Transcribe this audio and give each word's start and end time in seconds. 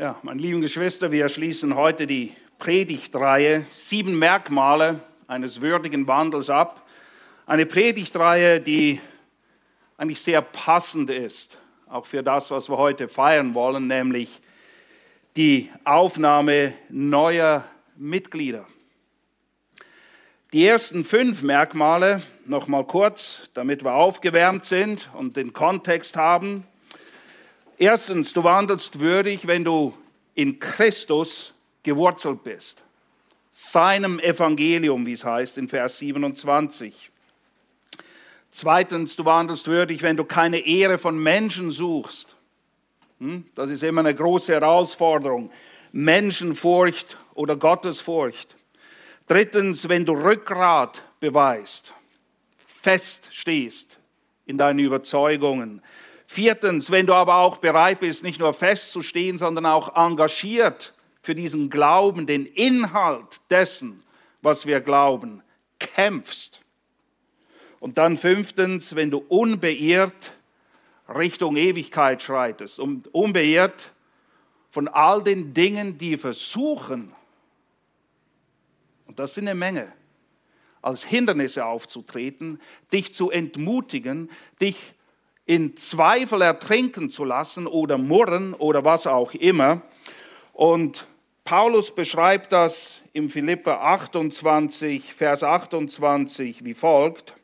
Ja, 0.00 0.16
meine 0.22 0.40
lieben 0.40 0.62
Geschwister, 0.62 1.12
wir 1.12 1.28
schließen 1.28 1.74
heute 1.74 2.06
die 2.06 2.32
Predigtreihe 2.58 3.66
Sieben 3.70 4.18
Merkmale 4.18 5.00
eines 5.26 5.60
würdigen 5.60 6.08
Wandels 6.08 6.48
ab. 6.48 6.88
Eine 7.44 7.66
Predigtreihe, 7.66 8.62
die 8.62 8.98
eigentlich 9.98 10.22
sehr 10.22 10.40
passend 10.40 11.10
ist, 11.10 11.58
auch 11.86 12.06
für 12.06 12.22
das, 12.22 12.50
was 12.50 12.70
wir 12.70 12.78
heute 12.78 13.08
feiern 13.08 13.52
wollen, 13.52 13.88
nämlich 13.88 14.40
die 15.36 15.68
Aufnahme 15.84 16.72
neuer 16.88 17.64
Mitglieder. 17.94 18.64
Die 20.54 20.66
ersten 20.66 21.04
fünf 21.04 21.42
Merkmale, 21.42 22.22
noch 22.46 22.68
mal 22.68 22.86
kurz, 22.86 23.50
damit 23.52 23.84
wir 23.84 23.92
aufgewärmt 23.92 24.64
sind 24.64 25.10
und 25.12 25.36
den 25.36 25.52
Kontext 25.52 26.16
haben. 26.16 26.66
Erstens, 27.82 28.34
du 28.34 28.44
wandelst 28.44 29.00
würdig, 29.00 29.46
wenn 29.46 29.64
du 29.64 29.94
in 30.34 30.58
Christus 30.58 31.54
gewurzelt 31.82 32.44
bist. 32.44 32.82
Seinem 33.50 34.20
Evangelium, 34.20 35.06
wie 35.06 35.14
es 35.14 35.24
heißt 35.24 35.56
in 35.56 35.66
Vers 35.66 35.96
27. 35.96 37.10
Zweitens, 38.50 39.16
du 39.16 39.24
wandelst 39.24 39.66
würdig, 39.66 40.02
wenn 40.02 40.18
du 40.18 40.24
keine 40.26 40.58
Ehre 40.58 40.98
von 40.98 41.18
Menschen 41.18 41.70
suchst. 41.70 42.36
Hm? 43.18 43.46
Das 43.54 43.70
ist 43.70 43.82
immer 43.82 44.00
eine 44.00 44.14
große 44.14 44.52
Herausforderung. 44.52 45.50
Menschenfurcht 45.90 47.16
oder 47.32 47.56
Gottesfurcht. 47.56 48.56
Drittens, 49.26 49.88
wenn 49.88 50.04
du 50.04 50.12
Rückgrat 50.12 51.02
beweist, 51.18 51.94
fest 52.82 53.28
stehst 53.30 53.98
in 54.44 54.58
deinen 54.58 54.80
Überzeugungen. 54.80 55.80
Viertens, 56.32 56.92
wenn 56.92 57.08
du 57.08 57.14
aber 57.14 57.38
auch 57.38 57.56
bereit 57.56 57.98
bist, 57.98 58.22
nicht 58.22 58.38
nur 58.38 58.54
festzustehen, 58.54 59.36
sondern 59.36 59.66
auch 59.66 59.96
engagiert 59.96 60.94
für 61.22 61.34
diesen 61.34 61.70
Glauben, 61.70 62.24
den 62.24 62.46
Inhalt 62.46 63.40
dessen, 63.50 64.04
was 64.40 64.64
wir 64.64 64.80
glauben, 64.80 65.42
kämpfst. 65.80 66.60
Und 67.80 67.98
dann 67.98 68.16
fünftens, 68.16 68.94
wenn 68.94 69.10
du 69.10 69.18
unbeirrt 69.18 70.30
Richtung 71.08 71.56
Ewigkeit 71.56 72.22
schreitest 72.22 72.78
und 72.78 73.12
unbeirrt 73.12 73.90
von 74.70 74.86
all 74.86 75.24
den 75.24 75.52
Dingen, 75.52 75.98
die 75.98 76.16
versuchen, 76.16 77.12
und 79.08 79.18
das 79.18 79.34
sind 79.34 79.48
eine 79.48 79.58
Menge, 79.58 79.92
als 80.80 81.02
Hindernisse 81.02 81.64
aufzutreten, 81.64 82.60
dich 82.92 83.14
zu 83.14 83.32
entmutigen, 83.32 84.30
dich 84.60 84.94
in 85.50 85.76
Zweifel 85.76 86.42
ertrinken 86.42 87.10
zu 87.10 87.24
lassen 87.24 87.66
oder 87.66 87.98
murren 87.98 88.54
oder 88.54 88.84
was 88.84 89.08
auch 89.08 89.34
immer. 89.34 89.82
Und 90.52 91.08
Paulus 91.42 91.92
beschreibt 91.92 92.52
das 92.52 93.02
im 93.14 93.28
Philipper 93.28 93.82
28, 93.82 95.12
Vers 95.12 95.42
28 95.42 96.64
wie 96.64 96.74
folgt, 96.74 97.34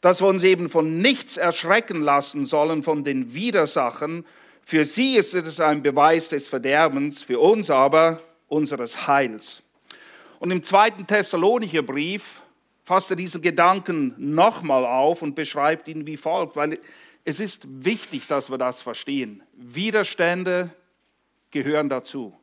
dass 0.00 0.20
wir 0.20 0.28
uns 0.28 0.44
eben 0.44 0.68
von 0.68 0.98
nichts 0.98 1.36
erschrecken 1.36 2.02
lassen 2.02 2.46
sollen 2.46 2.84
von 2.84 3.02
den 3.02 3.34
Widersachen. 3.34 4.24
Für 4.64 4.84
sie 4.84 5.16
ist 5.16 5.34
es 5.34 5.58
ein 5.58 5.82
Beweis 5.82 6.28
des 6.28 6.48
Verderbens, 6.48 7.24
für 7.24 7.40
uns 7.40 7.68
aber 7.68 8.22
unseres 8.46 9.08
Heils. 9.08 9.64
Und 10.38 10.52
im 10.52 10.62
zweiten 10.62 11.04
Thessalonicher 11.04 11.82
Brief 11.82 12.42
fasst 12.84 13.10
er 13.10 13.16
diesen 13.16 13.42
Gedanken 13.42 14.14
nochmal 14.18 14.84
auf 14.86 15.22
und 15.22 15.34
beschreibt 15.34 15.88
ihn 15.88 16.06
wie 16.06 16.16
folgt, 16.16 16.54
weil 16.54 16.78
es 17.24 17.40
ist 17.40 17.66
wichtig, 17.84 18.26
dass 18.26 18.50
wir 18.50 18.58
das 18.58 18.82
verstehen. 18.82 19.42
Widerstände 19.54 20.70
gehören 21.50 21.88
dazu. 21.88 22.36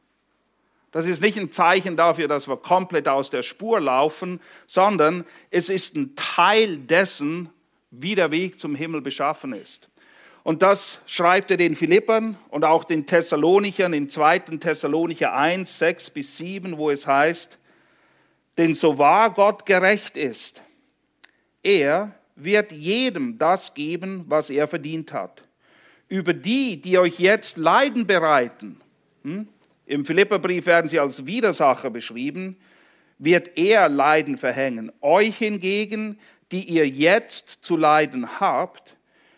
Das 0.91 1.05
ist 1.05 1.21
nicht 1.21 1.37
ein 1.37 1.51
Zeichen 1.51 1.97
dafür, 1.97 2.27
dass 2.27 2.47
wir 2.47 2.57
komplett 2.57 3.07
aus 3.07 3.29
der 3.29 3.43
Spur 3.43 3.79
laufen, 3.79 4.39
sondern 4.67 5.25
es 5.51 5.69
ist 5.69 5.95
ein 5.95 6.15
Teil 6.15 6.77
dessen, 6.77 7.49
wie 7.91 8.15
der 8.15 8.31
Weg 8.31 8.59
zum 8.59 8.75
Himmel 8.75 9.01
beschaffen 9.01 9.53
ist. 9.53 9.89
Und 10.43 10.61
das 10.61 10.99
schreibt 11.05 11.51
er 11.51 11.57
den 11.57 11.75
Philippern 11.75 12.37
und 12.49 12.63
auch 12.63 12.85
den 12.85 13.05
Thessalonichern 13.05 13.93
in 13.93 14.07
2. 14.07 14.39
Thessalonicher 14.59 15.33
1, 15.33 15.77
6 15.77 16.09
bis 16.11 16.37
7, 16.37 16.77
wo 16.77 16.89
es 16.89 17.05
heißt, 17.05 17.57
denn 18.57 18.73
so 18.73 18.97
wahr 18.97 19.33
Gott 19.33 19.65
gerecht 19.65 20.15
ist, 20.15 20.61
er 21.63 22.15
wird 22.37 22.71
jedem 22.71 23.37
das 23.37 23.73
geben, 23.73 24.23
was 24.27 24.49
er 24.49 24.67
verdient 24.67 25.11
hat. 25.11 25.43
Über 26.07 26.33
die, 26.33 26.79
die 26.79 26.97
euch 26.97 27.19
jetzt 27.19 27.57
Leiden 27.57 28.07
bereiten, 28.07 28.79
hm? 29.23 29.47
im 29.85 30.05
Philipperbrief 30.05 30.65
werden 30.65 30.89
sie 30.89 30.99
als 30.99 31.25
Widersacher 31.25 31.89
beschrieben, 31.89 32.57
wird 33.17 33.57
er 33.57 33.89
Leiden 33.89 34.37
verhängen. 34.37 34.91
Euch 35.01 35.37
hingegen, 35.37 36.19
die 36.51 36.63
ihr 36.63 36.87
jetzt 36.87 37.59
zu 37.61 37.75
leiden 37.75 38.39
habt, 38.39 38.95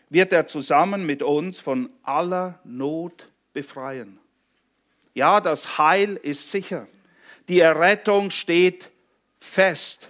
wird 0.10 0.34
er 0.34 0.48
zusammen 0.48 1.06
mit 1.06 1.24
uns 1.24 1.60
von 1.60 1.90
aller 2.04 2.60
Not 2.64 3.28
befreien. 3.54 4.20
Ja, 5.14 5.40
das 5.40 5.78
Heil 5.78 6.20
ist 6.22 6.52
sicher. 6.52 6.88
Die 7.48 7.60
Errettung 7.60 8.32
steht 8.32 8.90
fest. 9.40 10.08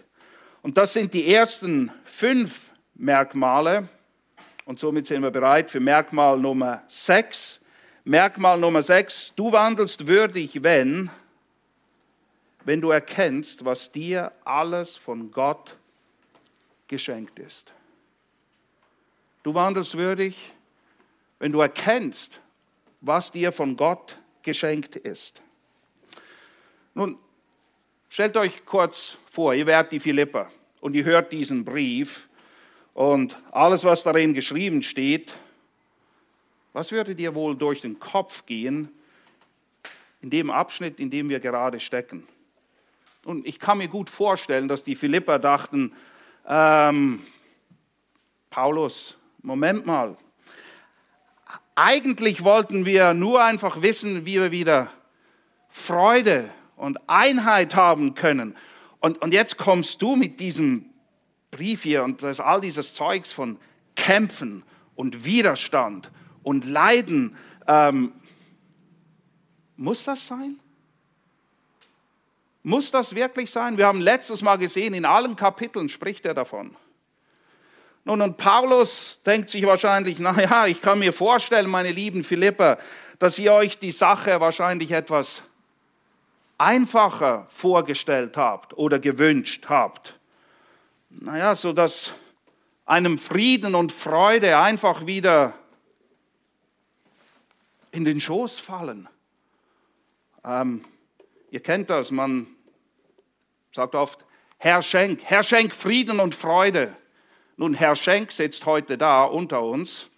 Und 0.61 0.77
das 0.77 0.93
sind 0.93 1.13
die 1.13 1.33
ersten 1.33 1.91
fünf 2.03 2.68
Merkmale. 2.99 3.87
Und 4.65 4.79
somit 4.79 5.07
sind 5.07 5.23
wir 5.23 5.31
bereit 5.31 5.71
für 5.71 5.79
Merkmal 5.79 6.37
Nummer 6.37 6.83
6. 6.89 7.61
Merkmal 8.03 8.59
Nummer 8.59 8.83
6, 8.83 9.35
du 9.35 9.51
wandelst 9.51 10.05
würdig, 10.07 10.63
wenn, 10.63 11.09
wenn 12.65 12.81
du 12.81 12.91
erkennst, 12.91 13.63
was 13.63 13.91
dir 13.91 14.31
alles 14.43 14.97
von 14.97 15.31
Gott 15.31 15.75
geschenkt 16.87 17.39
ist. 17.39 17.71
Du 19.43 19.53
wandelst 19.53 19.97
würdig, 19.97 20.51
wenn 21.39 21.51
du 21.51 21.61
erkennst, 21.61 22.41
was 22.99 23.31
dir 23.31 23.51
von 23.51 23.77
Gott 23.77 24.17
geschenkt 24.43 24.95
ist. 24.95 25.41
Nun, 26.93 27.17
stellt 28.09 28.35
euch 28.35 28.65
kurz 28.65 29.17
vor, 29.31 29.53
ihr 29.53 29.65
werdet 29.65 29.93
die 29.93 29.99
Philipper 29.99 30.51
und 30.81 30.95
ihr 30.95 31.05
hört 31.05 31.31
diesen 31.31 31.63
Brief 31.63 32.28
und 32.99 33.41
alles, 33.53 33.85
was 33.85 34.03
darin 34.03 34.33
geschrieben 34.33 34.83
steht, 34.83 35.31
was 36.73 36.91
würde 36.91 37.15
dir 37.15 37.33
wohl 37.33 37.55
durch 37.55 37.79
den 37.79 37.97
Kopf 37.97 38.45
gehen 38.45 38.89
in 40.21 40.29
dem 40.29 40.51
Abschnitt, 40.51 40.99
in 40.99 41.09
dem 41.09 41.29
wir 41.29 41.39
gerade 41.39 41.79
stecken? 41.79 42.27
Und 43.23 43.47
ich 43.47 43.57
kann 43.57 43.77
mir 43.77 43.87
gut 43.87 44.09
vorstellen, 44.09 44.67
dass 44.67 44.83
die 44.83 44.97
Philipper 44.97 45.39
dachten, 45.39 45.93
ähm, 46.45 47.21
Paulus, 48.49 49.17
Moment 49.43 49.85
mal, 49.85 50.17
eigentlich 51.75 52.43
wollten 52.43 52.85
wir 52.85 53.13
nur 53.13 53.41
einfach 53.41 53.81
wissen, 53.81 54.25
wie 54.25 54.41
wir 54.41 54.51
wieder 54.51 54.91
Freude 55.69 56.49
und 56.75 56.99
Einheit 57.07 57.77
haben 57.77 58.13
können. 58.13 58.57
Und, 58.99 59.21
und 59.21 59.33
jetzt 59.33 59.55
kommst 59.55 60.01
du 60.01 60.17
mit 60.17 60.41
diesem 60.41 60.89
Brief 61.51 61.83
hier 61.83 62.03
und 62.03 62.21
das 62.21 62.39
all 62.39 62.61
dieses 62.61 62.93
Zeugs 62.93 63.31
von 63.31 63.57
Kämpfen 63.95 64.63
und 64.95 65.25
Widerstand 65.25 66.11
und 66.43 66.65
Leiden. 66.65 67.35
Ähm, 67.67 68.13
muss 69.75 70.03
das 70.03 70.27
sein? 70.27 70.59
Muss 72.63 72.91
das 72.91 73.15
wirklich 73.15 73.49
sein? 73.49 73.77
Wir 73.77 73.87
haben 73.87 74.01
letztes 74.01 74.41
Mal 74.41 74.57
gesehen, 74.57 74.93
in 74.93 75.05
allen 75.05 75.35
Kapiteln 75.35 75.89
spricht 75.89 76.25
er 76.25 76.33
davon. 76.33 76.75
Nun, 78.03 78.21
und 78.21 78.37
Paulus 78.37 79.21
denkt 79.25 79.49
sich 79.49 79.65
wahrscheinlich, 79.65 80.19
naja, 80.19 80.67
ich 80.67 80.81
kann 80.81 80.99
mir 80.99 81.13
vorstellen, 81.13 81.69
meine 81.69 81.91
lieben 81.91 82.23
Philipper, 82.23 82.77
dass 83.17 83.39
ihr 83.39 83.53
euch 83.53 83.79
die 83.79 83.91
Sache 83.91 84.39
wahrscheinlich 84.39 84.91
etwas 84.91 85.41
einfacher 86.57 87.47
vorgestellt 87.49 88.35
habt 88.35 88.77
oder 88.77 88.99
gewünscht 88.99 89.65
habt 89.69 90.18
naja, 91.09 91.55
so 91.55 91.73
dass 91.73 92.11
einem 92.85 93.17
Frieden 93.17 93.75
und 93.75 93.91
Freude 93.91 94.59
einfach 94.59 95.05
wieder 95.05 95.53
in 97.91 98.05
den 98.05 98.21
Schoß 98.21 98.59
fallen. 98.59 99.09
Ähm, 100.43 100.85
ihr 101.51 101.61
kennt 101.61 101.89
das, 101.89 102.11
man 102.11 102.47
sagt 103.73 103.95
oft, 103.95 104.25
Herr 104.57 104.81
Schenk, 104.81 105.21
Herr 105.23 105.43
Schenk 105.43 105.73
Frieden 105.73 106.19
und 106.19 106.35
Freude. 106.35 106.95
Nun, 107.57 107.73
Herr 107.73 107.95
Schenk 107.95 108.31
sitzt 108.31 108.65
heute 108.65 108.97
da 108.97 109.23
unter 109.23 109.61
uns. 109.61 110.09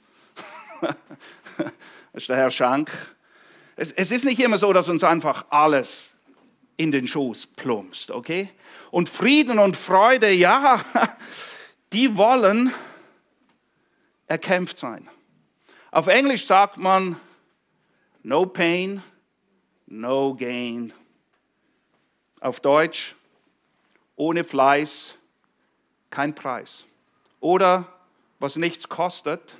das 0.81 0.95
ist 2.13 2.29
der 2.29 2.37
Herr 2.37 2.51
Schenk. 2.51 2.91
Es, 3.75 3.91
es 3.91 4.11
ist 4.11 4.25
nicht 4.25 4.39
immer 4.39 4.57
so, 4.57 4.73
dass 4.73 4.89
uns 4.89 5.03
einfach 5.03 5.45
alles 5.49 6.13
in 6.77 6.91
den 6.91 7.07
Schoß 7.07 7.47
plumpst, 7.47 8.11
okay? 8.11 8.49
Und 8.91 9.09
Frieden 9.09 9.57
und 9.57 9.77
Freude, 9.77 10.31
ja, 10.31 10.83
die 11.93 12.15
wollen 12.15 12.73
erkämpft 14.27 14.77
sein. 14.77 15.09
Auf 15.89 16.07
Englisch 16.07 16.45
sagt 16.45 16.77
man, 16.77 17.19
no 18.23 18.45
pain, 18.45 19.01
no 19.87 20.35
gain. 20.35 20.93
Auf 22.39 22.59
Deutsch, 22.59 23.15
ohne 24.15 24.43
Fleiß 24.43 25.15
kein 26.09 26.35
Preis. 26.35 26.85
Oder 27.39 27.91
was 28.39 28.55
nichts 28.55 28.87
kostet, 28.87 29.55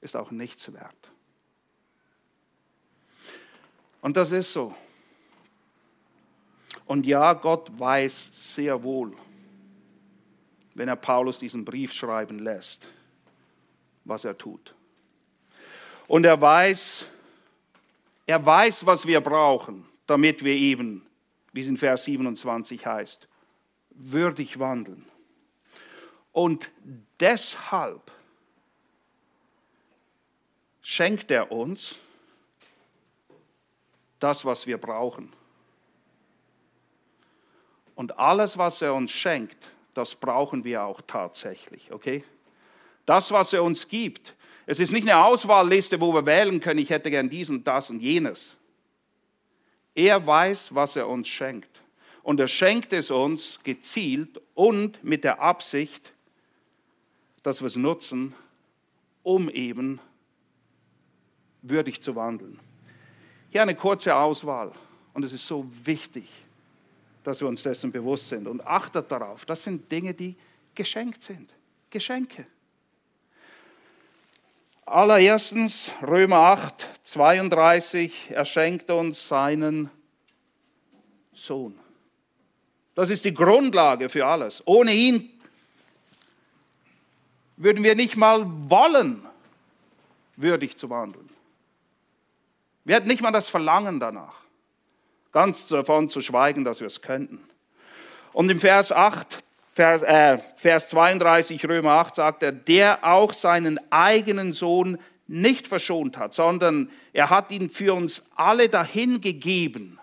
ist 0.00 0.16
auch 0.16 0.30
nichts 0.30 0.72
wert. 0.72 1.10
Und 4.00 4.16
das 4.16 4.30
ist 4.30 4.52
so. 4.52 4.74
Und 6.88 7.04
ja, 7.04 7.34
Gott 7.34 7.70
weiß 7.78 8.54
sehr 8.54 8.82
wohl, 8.82 9.14
wenn 10.74 10.88
er 10.88 10.96
Paulus 10.96 11.38
diesen 11.38 11.62
Brief 11.62 11.92
schreiben 11.92 12.38
lässt, 12.38 12.88
was 14.06 14.24
er 14.24 14.36
tut. 14.36 14.74
Und 16.06 16.24
er 16.24 16.40
weiß, 16.40 17.06
er 18.26 18.44
weiß, 18.44 18.86
was 18.86 19.06
wir 19.06 19.20
brauchen, 19.20 19.84
damit 20.06 20.42
wir 20.42 20.54
eben, 20.54 21.06
wie 21.52 21.60
es 21.60 21.68
in 21.68 21.76
Vers 21.76 22.04
27 22.04 22.86
heißt, 22.86 23.28
würdig 23.90 24.58
wandeln. 24.58 25.04
Und 26.32 26.70
deshalb 27.20 28.10
schenkt 30.80 31.30
er 31.30 31.52
uns 31.52 31.96
das, 34.20 34.46
was 34.46 34.66
wir 34.66 34.78
brauchen. 34.78 35.34
Und 37.98 38.16
alles, 38.16 38.56
was 38.56 38.80
er 38.80 38.94
uns 38.94 39.10
schenkt, 39.10 39.72
das 39.92 40.14
brauchen 40.14 40.62
wir 40.62 40.84
auch 40.84 41.00
tatsächlich, 41.04 41.90
okay? 41.90 42.22
Das, 43.06 43.32
was 43.32 43.52
er 43.52 43.64
uns 43.64 43.88
gibt, 43.88 44.36
es 44.66 44.78
ist 44.78 44.92
nicht 44.92 45.02
eine 45.02 45.24
Auswahlliste, 45.24 46.00
wo 46.00 46.14
wir 46.14 46.24
wählen 46.24 46.60
können, 46.60 46.78
ich 46.78 46.90
hätte 46.90 47.10
gern 47.10 47.28
dies 47.28 47.50
und 47.50 47.66
das 47.66 47.90
und 47.90 47.98
jenes. 47.98 48.56
Er 49.96 50.24
weiß, 50.24 50.76
was 50.76 50.94
er 50.94 51.08
uns 51.08 51.26
schenkt. 51.26 51.82
Und 52.22 52.38
er 52.38 52.46
schenkt 52.46 52.92
es 52.92 53.10
uns 53.10 53.58
gezielt 53.64 54.40
und 54.54 55.02
mit 55.02 55.24
der 55.24 55.40
Absicht, 55.40 56.12
dass 57.42 57.62
wir 57.62 57.66
es 57.66 57.74
nutzen, 57.74 58.32
um 59.24 59.50
eben 59.50 59.98
würdig 61.62 62.00
zu 62.00 62.14
wandeln. 62.14 62.60
Hier 63.50 63.62
eine 63.62 63.74
kurze 63.74 64.14
Auswahl. 64.14 64.70
Und 65.14 65.24
es 65.24 65.32
ist 65.32 65.48
so 65.48 65.66
wichtig, 65.82 66.30
dass 67.28 67.42
wir 67.42 67.48
uns 67.48 67.62
dessen 67.62 67.92
bewusst 67.92 68.30
sind. 68.30 68.48
Und 68.48 68.66
achtet 68.66 69.12
darauf, 69.12 69.44
das 69.44 69.62
sind 69.62 69.92
Dinge, 69.92 70.14
die 70.14 70.34
geschenkt 70.74 71.22
sind. 71.22 71.52
Geschenke. 71.90 72.46
Allererstens 74.86 75.90
Römer 76.00 76.38
8, 76.38 76.86
32, 77.04 78.30
er 78.30 78.46
schenkt 78.46 78.90
uns 78.90 79.28
seinen 79.28 79.90
Sohn. 81.34 81.78
Das 82.94 83.10
ist 83.10 83.26
die 83.26 83.34
Grundlage 83.34 84.08
für 84.08 84.24
alles. 84.24 84.62
Ohne 84.64 84.94
ihn 84.94 85.28
würden 87.58 87.84
wir 87.84 87.94
nicht 87.94 88.16
mal 88.16 88.46
wollen, 88.70 89.22
würdig 90.36 90.78
zu 90.78 90.88
wandeln. 90.88 91.28
Wir 92.84 92.96
hätten 92.96 93.08
nicht 93.08 93.20
mal 93.20 93.32
das 93.32 93.50
Verlangen 93.50 94.00
danach. 94.00 94.47
Ganz 95.32 95.66
davon 95.66 96.08
zu 96.08 96.20
schweigen, 96.20 96.64
dass 96.64 96.80
wir 96.80 96.86
es 96.86 97.02
könnten. 97.02 97.40
Und 98.32 98.50
im 98.50 98.60
Vers 98.60 98.92
8, 98.92 99.42
Vers, 99.74 100.02
äh, 100.02 100.38
Vers 100.56 100.88
32 100.88 101.68
Römer 101.68 101.92
8 101.92 102.14
sagt 102.16 102.42
er, 102.42 102.52
der 102.52 103.04
auch 103.04 103.32
seinen 103.32 103.78
eigenen 103.90 104.52
Sohn 104.52 104.98
nicht 105.26 105.68
verschont 105.68 106.16
hat, 106.16 106.34
sondern 106.34 106.90
er 107.12 107.30
hat 107.30 107.50
ihn 107.50 107.70
für 107.70 107.94
uns 107.94 108.24
alle 108.34 108.68
dahin 108.68 109.20
gegeben. 109.20 110.00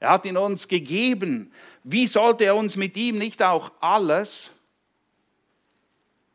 Er 0.00 0.10
hat 0.10 0.24
ihn 0.24 0.36
uns 0.36 0.68
gegeben, 0.68 1.52
wie 1.84 2.06
sollte 2.06 2.44
er 2.44 2.56
uns 2.56 2.76
mit 2.76 2.96
ihm 2.96 3.18
nicht 3.18 3.42
auch 3.42 3.72
alles 3.80 4.50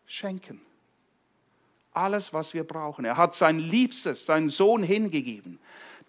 schenken? 0.06 0.62
Alles, 1.94 2.33
was 2.33 2.53
wir 2.53 2.63
brauchen. 2.63 3.06
Er 3.06 3.18
hat 3.18 3.33
sein 3.33 3.59
Liebstes, 3.59 4.25
seinen 4.25 4.50
Sohn 4.50 4.83
hingegeben. 4.83 5.59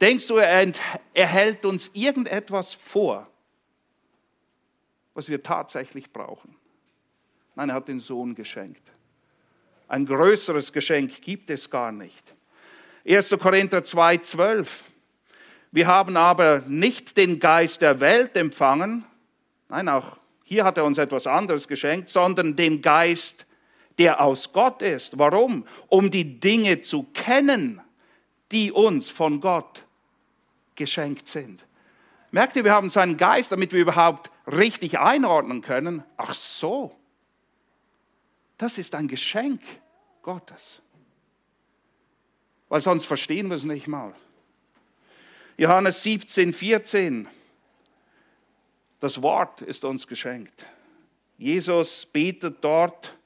Denkst 0.01 0.27
du, 0.29 0.37
er, 0.37 0.73
er 1.13 1.27
hält 1.27 1.65
uns 1.65 1.91
irgendetwas 1.93 2.75
vor, 2.75 3.29
was 5.15 5.29
wir 5.29 5.43
tatsächlich 5.43 6.13
brauchen? 6.13 6.55
Nein, 7.55 7.71
er 7.71 7.75
hat 7.75 7.89
den 7.89 8.01
Sohn 8.01 8.35
geschenkt. 8.35 8.93
Ein 9.89 10.07
größeres 10.07 10.73
Geschenk 10.73 11.21
gibt 11.23 11.51
es 11.51 11.69
gar 11.69 11.91
nicht. 11.91 12.35
1. 13.07 13.37
Korinther 13.41 13.83
2, 13.83 14.19
12. 14.19 14.85
Wir 15.73 15.87
haben 15.87 16.17
aber 16.17 16.61
nicht 16.69 17.17
den 17.17 17.41
Geist 17.41 17.81
der 17.83 18.01
Welt 18.01 18.37
empfangen, 18.37 19.05
Nein, 19.69 19.89
auch 19.89 20.17
hier 20.45 20.65
hat 20.65 20.79
er 20.79 20.85
uns 20.85 20.99
etwas 20.99 21.27
anderes 21.27 21.69
geschenkt, 21.69 22.09
sondern 22.09 22.57
den 22.57 22.81
Geist, 22.81 23.45
der 23.99 24.21
aus 24.21 24.53
Gott 24.53 24.81
ist. 24.81 25.19
Warum? 25.19 25.67
Um 25.89 26.11
die 26.11 26.41
Dinge 26.41 26.81
zu 26.83 27.05
kennen, 27.13 27.81
die 28.51 28.73
uns 28.73 29.11
von 29.11 29.41
Gott 29.41 29.85
geschenkt 30.79 31.29
sind. 31.29 31.67
Merkt 32.31 32.57
ihr, 32.57 32.65
wir 32.65 32.73
haben 32.73 32.89
seinen 32.89 33.19
Geist, 33.19 33.53
damit 33.53 33.73
wir 33.73 33.81
überhaupt 33.81 34.31
richtig 34.47 34.99
einordnen 34.99 35.61
können. 35.61 36.03
Ach 36.17 36.35
so, 36.35 36.99
das 38.57 38.79
ist 38.79 38.95
ein 38.95 39.09
Geschenk 39.09 39.61
Gottes. 40.23 40.83
Weil 42.69 42.83
sonst 42.83 43.07
verstehen 43.07 43.49
wir 43.49 43.57
es 43.57 43.65
nicht 43.65 43.87
mal. 43.87 44.15
Johannes 45.57 46.03
17, 46.03 46.53
14. 46.53 47.29
Das 49.01 49.23
Wort 49.23 49.63
ist 49.63 49.85
uns 49.85 50.07
geschenkt. 50.07 50.65
Jesus 51.39 52.07
betet 52.07 52.59
dort 52.63 53.17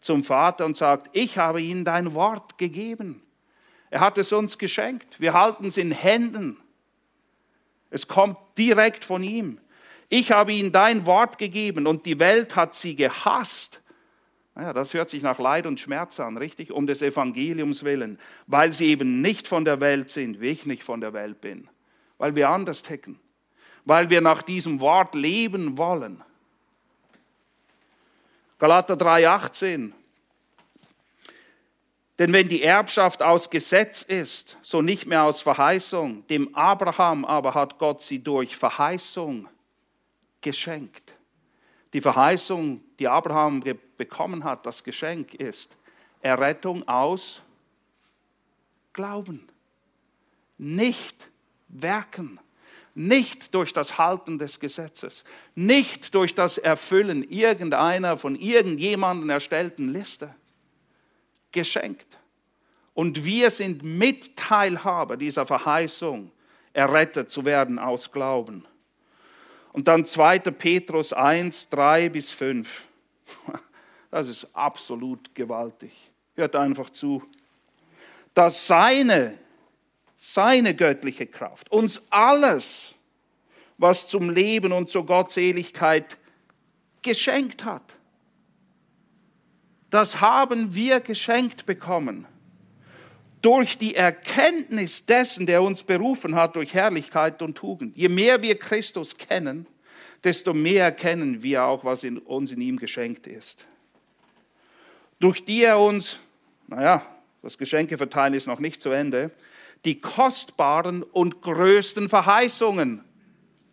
zum 0.00 0.22
Vater 0.22 0.66
und 0.66 0.76
sagt, 0.76 1.10
ich 1.14 1.38
habe 1.38 1.60
ihnen 1.60 1.84
dein 1.84 2.14
Wort 2.14 2.58
gegeben. 2.58 3.22
Er 3.90 4.00
hat 4.00 4.18
es 4.18 4.32
uns 4.32 4.58
geschenkt. 4.58 5.20
Wir 5.20 5.32
halten 5.32 5.66
es 5.66 5.76
in 5.76 5.90
Händen. 5.90 6.61
Es 7.92 8.08
kommt 8.08 8.36
direkt 8.58 9.04
von 9.04 9.22
ihm. 9.22 9.58
Ich 10.08 10.32
habe 10.32 10.52
ihnen 10.52 10.72
dein 10.72 11.06
Wort 11.06 11.38
gegeben 11.38 11.86
und 11.86 12.06
die 12.06 12.18
Welt 12.18 12.56
hat 12.56 12.74
sie 12.74 12.96
gehasst. 12.96 13.80
Naja, 14.54 14.72
das 14.72 14.92
hört 14.92 15.08
sich 15.08 15.22
nach 15.22 15.38
Leid 15.38 15.66
und 15.66 15.80
Schmerz 15.80 16.20
an, 16.20 16.36
richtig? 16.36 16.72
Um 16.72 16.86
des 16.86 17.00
Evangeliums 17.00 17.84
willen, 17.84 18.18
weil 18.46 18.74
sie 18.74 18.86
eben 18.86 19.22
nicht 19.22 19.48
von 19.48 19.64
der 19.64 19.80
Welt 19.80 20.10
sind, 20.10 20.40
wie 20.40 20.48
ich 20.48 20.66
nicht 20.66 20.82
von 20.82 21.00
der 21.00 21.12
Welt 21.12 21.40
bin, 21.40 21.68
weil 22.18 22.36
wir 22.36 22.50
anders 22.50 22.82
ticken 22.82 23.18
weil 23.84 24.10
wir 24.10 24.20
nach 24.20 24.42
diesem 24.42 24.80
Wort 24.80 25.14
leben 25.14 25.76
wollen. 25.76 26.22
Galater 28.58 28.94
3:18. 28.94 29.92
Denn 32.18 32.32
wenn 32.32 32.48
die 32.48 32.62
Erbschaft 32.62 33.22
aus 33.22 33.48
Gesetz 33.48 34.02
ist, 34.02 34.58
so 34.62 34.82
nicht 34.82 35.06
mehr 35.06 35.22
aus 35.22 35.40
Verheißung, 35.40 36.26
dem 36.28 36.54
Abraham 36.54 37.24
aber 37.24 37.54
hat 37.54 37.78
Gott 37.78 38.02
sie 38.02 38.18
durch 38.18 38.56
Verheißung 38.56 39.48
geschenkt. 40.40 41.14
Die 41.92 42.00
Verheißung, 42.00 42.82
die 42.98 43.08
Abraham 43.08 43.62
bekommen 43.96 44.44
hat, 44.44 44.66
das 44.66 44.84
Geschenk 44.84 45.34
ist 45.34 45.76
Errettung 46.20 46.86
aus 46.86 47.42
Glauben, 48.92 49.48
nicht 50.58 51.30
Werken 51.68 52.38
nicht 52.94 53.54
durch 53.54 53.72
das 53.72 53.98
Halten 53.98 54.38
des 54.38 54.60
Gesetzes, 54.60 55.24
nicht 55.54 56.14
durch 56.14 56.34
das 56.34 56.58
Erfüllen 56.58 57.22
irgendeiner 57.28 58.18
von 58.18 58.36
irgendjemandem 58.36 59.30
erstellten 59.30 59.88
Liste. 59.88 60.34
Geschenkt. 61.52 62.06
Und 62.94 63.24
wir 63.24 63.50
sind 63.50 63.82
Mitteilhaber 63.82 65.16
dieser 65.16 65.46
Verheißung, 65.46 66.30
errettet 66.72 67.30
zu 67.30 67.44
werden 67.44 67.78
aus 67.78 68.10
Glauben. 68.10 68.66
Und 69.72 69.88
dann 69.88 70.04
2. 70.04 70.38
Petrus 70.40 71.12
1, 71.12 71.68
3 71.70 72.08
bis 72.08 72.30
5. 72.30 72.68
Das 74.10 74.28
ist 74.28 74.46
absolut 74.52 75.34
gewaltig. 75.34 75.90
Hört 76.34 76.54
einfach 76.54 76.90
zu. 76.90 77.22
Dass 78.34 78.66
seine 78.66 79.38
seine 80.24 80.76
göttliche 80.76 81.26
Kraft, 81.26 81.72
uns 81.72 82.00
alles, 82.08 82.94
was 83.76 84.06
zum 84.06 84.30
Leben 84.30 84.70
und 84.70 84.88
zur 84.88 85.04
Gottseligkeit 85.04 86.16
geschenkt 87.02 87.64
hat. 87.64 87.82
Das 89.92 90.22
haben 90.22 90.74
wir 90.74 91.00
geschenkt 91.00 91.66
bekommen. 91.66 92.26
Durch 93.42 93.76
die 93.76 93.94
Erkenntnis 93.94 95.04
dessen, 95.04 95.44
der 95.44 95.62
uns 95.62 95.82
berufen 95.82 96.34
hat, 96.34 96.56
durch 96.56 96.72
Herrlichkeit 96.72 97.42
und 97.42 97.58
Tugend. 97.58 97.94
Je 97.94 98.08
mehr 98.08 98.40
wir 98.40 98.58
Christus 98.58 99.18
kennen, 99.18 99.66
desto 100.24 100.54
mehr 100.54 100.84
erkennen 100.84 101.42
wir 101.42 101.64
auch, 101.64 101.84
was 101.84 102.04
in 102.04 102.16
uns 102.16 102.52
in 102.52 102.62
ihm 102.62 102.78
geschenkt 102.78 103.26
ist. 103.26 103.66
Durch 105.20 105.44
die 105.44 105.62
er 105.62 105.78
uns, 105.78 106.18
naja, 106.68 107.04
das 107.42 107.58
Geschenkeverteilen 107.58 108.32
ist 108.32 108.46
noch 108.46 108.60
nicht 108.60 108.80
zu 108.80 108.88
Ende, 108.88 109.30
die 109.84 110.00
kostbaren 110.00 111.02
und 111.02 111.42
größten 111.42 112.08
Verheißungen 112.08 113.04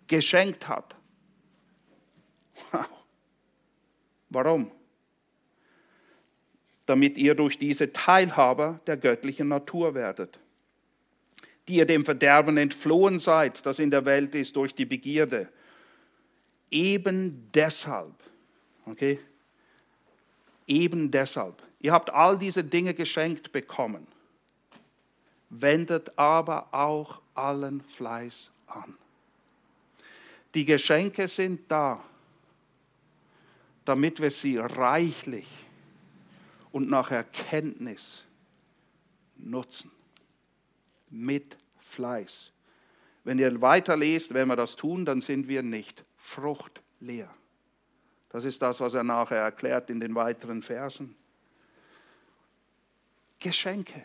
geschenkt 0.08 0.68
hat. 0.68 0.98
Warum? 4.30 4.70
Damit 6.90 7.20
ihr 7.20 7.36
durch 7.36 7.60
diese 7.60 7.94
Teilhaber 7.94 8.80
der 8.88 8.98
göttlichen 8.98 9.48
Natur 9.48 9.94
werdet, 9.94 10.40
die 11.68 11.76
ihr 11.76 11.86
dem 11.86 12.04
Verderben 12.04 12.58
entflohen 12.58 13.20
seid, 13.20 13.64
das 13.64 13.78
in 13.78 13.92
der 13.92 14.06
Welt 14.06 14.34
ist 14.34 14.56
durch 14.56 14.74
die 14.74 14.86
Begierde. 14.86 15.50
Eben 16.72 17.48
deshalb, 17.54 18.16
okay, 18.88 19.20
eben 20.66 21.12
deshalb, 21.12 21.62
ihr 21.80 21.92
habt 21.92 22.10
all 22.10 22.40
diese 22.40 22.64
Dinge 22.64 22.96
geschenkt 22.96 23.52
bekommen, 23.52 24.08
wendet 25.52 26.18
aber 26.18 26.70
auch 26.74 27.22
allen 27.36 27.82
Fleiß 27.82 28.50
an. 28.66 28.96
Die 30.56 30.66
Geschenke 30.66 31.28
sind 31.28 31.72
da, 31.72 32.04
damit 33.86 34.20
wir 34.20 34.32
sie 34.32 34.58
reichlich 34.58 35.46
und 36.72 36.90
nach 36.90 37.12
Erkenntnis 37.12 38.24
nutzen. 39.36 39.92
Mit 41.10 41.58
Fleiß. 41.78 42.52
Wenn 43.24 43.40
ihr 43.40 43.62
weiterlest, 43.62 44.34
wenn 44.34 44.48
wir 44.48 44.56
das 44.56 44.76
tun, 44.76 45.06
dann 45.06 45.22
sind 45.22 45.48
wir 45.48 45.64
nicht 45.64 46.04
fruchtleer. 46.18 47.30
Das 48.30 48.46
ist 48.46 48.62
das, 48.62 48.80
was 48.80 48.94
er 48.94 49.04
nachher 49.04 49.40
erklärt 49.40 49.90
in 49.90 50.00
den 50.00 50.14
weiteren 50.14 50.62
Versen. 50.62 51.16
Geschenke. 53.40 54.04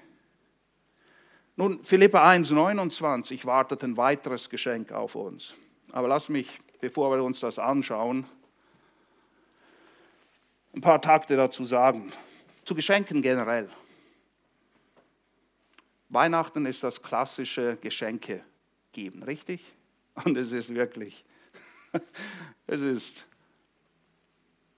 Nun, 1.56 1.85
Philippa 1.85 2.28
1, 2.28 2.50
29 2.50 3.47
wartet 3.47 3.85
ein 3.85 3.97
weiteres 3.97 4.49
Geschenk 4.49 4.92
auf 4.92 5.14
uns. 5.14 5.54
Aber 5.92 6.09
lass 6.09 6.28
mich, 6.28 6.49
bevor 6.80 7.16
wir 7.16 7.23
uns 7.23 7.40
das 7.40 7.59
anschauen, 7.59 8.26
ein 10.75 10.80
paar 10.80 11.00
Takte 11.00 11.37
dazu 11.37 11.64
sagen. 11.64 12.12
Zu 12.64 12.75
Geschenken 12.75 13.21
generell. 13.21 13.68
Weihnachten 16.09 16.64
ist 16.66 16.83
das 16.83 17.02
klassische 17.02 17.76
Geschenke 17.76 18.42
geben, 18.92 19.23
richtig? 19.23 19.61
Und 20.25 20.37
es 20.37 20.52
ist 20.52 20.75
wirklich, 20.75 21.25
es 22.66 22.80
ist 22.80 23.26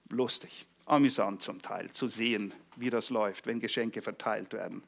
lustig, 0.09 0.65
amüsant 0.85 1.41
zum 1.41 1.61
Teil 1.61 1.91
zu 1.91 2.07
sehen, 2.07 2.53
wie 2.75 2.89
das 2.89 3.09
läuft, 3.09 3.45
wenn 3.45 3.59
Geschenke 3.59 4.01
verteilt 4.01 4.53
werden. 4.53 4.83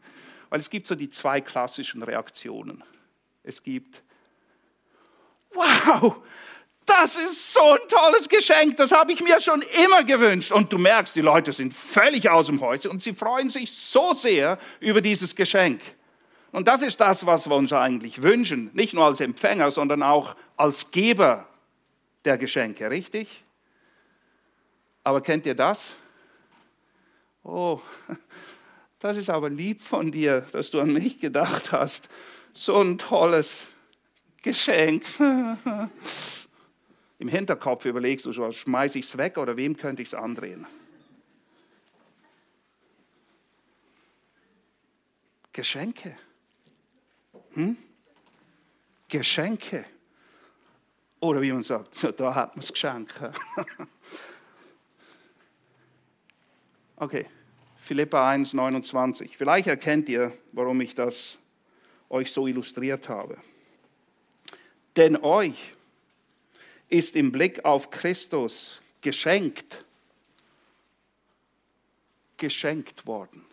Weil 0.49 0.59
es 0.59 0.69
gibt 0.69 0.87
so 0.87 0.95
die 0.95 1.09
zwei 1.09 1.39
klassischen 1.39 2.01
Reaktionen. 2.03 2.83
Es 3.43 3.61
gibt, 3.61 4.01
wow, 5.53 6.17
das 6.89 7.15
ist 7.15 7.53
so 7.53 7.61
ein 7.73 7.87
tolles 7.87 8.27
Geschenk, 8.27 8.77
das 8.77 8.91
habe 8.91 9.11
ich 9.11 9.21
mir 9.21 9.39
schon 9.39 9.63
immer 9.83 10.03
gewünscht. 10.03 10.51
Und 10.51 10.73
du 10.73 10.77
merkst, 10.77 11.15
die 11.15 11.21
Leute 11.21 11.53
sind 11.53 11.73
völlig 11.73 12.29
aus 12.29 12.47
dem 12.47 12.59
Häuschen 12.61 12.91
und 12.91 13.03
sie 13.03 13.13
freuen 13.13 13.49
sich 13.49 13.71
so 13.71 14.13
sehr 14.13 14.57
über 14.79 15.01
dieses 15.01 15.35
Geschenk. 15.35 15.81
Und 16.51 16.67
das 16.67 16.81
ist 16.81 16.99
das, 16.99 17.25
was 17.25 17.47
wir 17.47 17.55
uns 17.55 17.71
eigentlich 17.73 18.23
wünschen, 18.23 18.71
nicht 18.73 18.93
nur 18.93 19.05
als 19.05 19.19
Empfänger, 19.19 19.71
sondern 19.71 20.01
auch 20.01 20.35
als 20.57 20.89
Geber 20.91 21.47
der 22.25 22.37
Geschenke, 22.37 22.89
richtig? 22.89 23.43
Aber 25.03 25.21
kennt 25.21 25.45
ihr 25.45 25.55
das? 25.55 25.95
Oh, 27.43 27.79
das 28.99 29.17
ist 29.17 29.29
aber 29.29 29.49
lieb 29.49 29.81
von 29.81 30.11
dir, 30.11 30.41
dass 30.51 30.71
du 30.71 30.79
an 30.81 30.91
mich 30.91 31.19
gedacht 31.19 31.71
hast. 31.71 32.09
So 32.53 32.81
ein 32.81 32.97
tolles 32.97 33.61
Geschenk. 34.41 35.05
Im 37.19 37.27
Hinterkopf 37.27 37.83
überlegst 37.83 38.25
du 38.25 38.31
schon, 38.31 38.53
schmeiße 38.53 38.97
ich 38.97 39.05
es 39.05 39.17
weg 39.17 39.37
oder 39.37 39.57
wem 39.57 39.75
könnte 39.75 40.01
ich 40.01 40.07
es 40.07 40.13
andrehen? 40.13 40.65
Geschenke. 45.51 46.15
Hm? 47.53 47.75
Geschenke. 49.09 49.83
Oder 51.19 51.41
wie 51.41 51.51
man 51.51 51.63
sagt, 51.63 52.07
da 52.19 52.33
hat 52.33 52.55
man 52.55 52.61
das 52.61 52.71
Geschenk. 52.71 53.13
okay, 56.95 57.25
Philippa 57.81 58.29
1, 58.29 58.53
29. 58.53 59.35
Vielleicht 59.35 59.67
erkennt 59.67 60.07
ihr, 60.07 60.31
warum 60.53 60.79
ich 60.79 60.95
das 60.95 61.37
euch 62.07 62.31
so 62.31 62.47
illustriert 62.47 63.09
habe. 63.09 63.37
Denn 64.95 65.17
euch 65.17 65.73
ist 66.89 67.15
im 67.15 67.31
Blick 67.31 67.63
auf 67.65 67.89
Christus 67.91 68.81
geschenkt, 69.01 69.85
geschenkt 72.37 73.05
worden. 73.05 73.45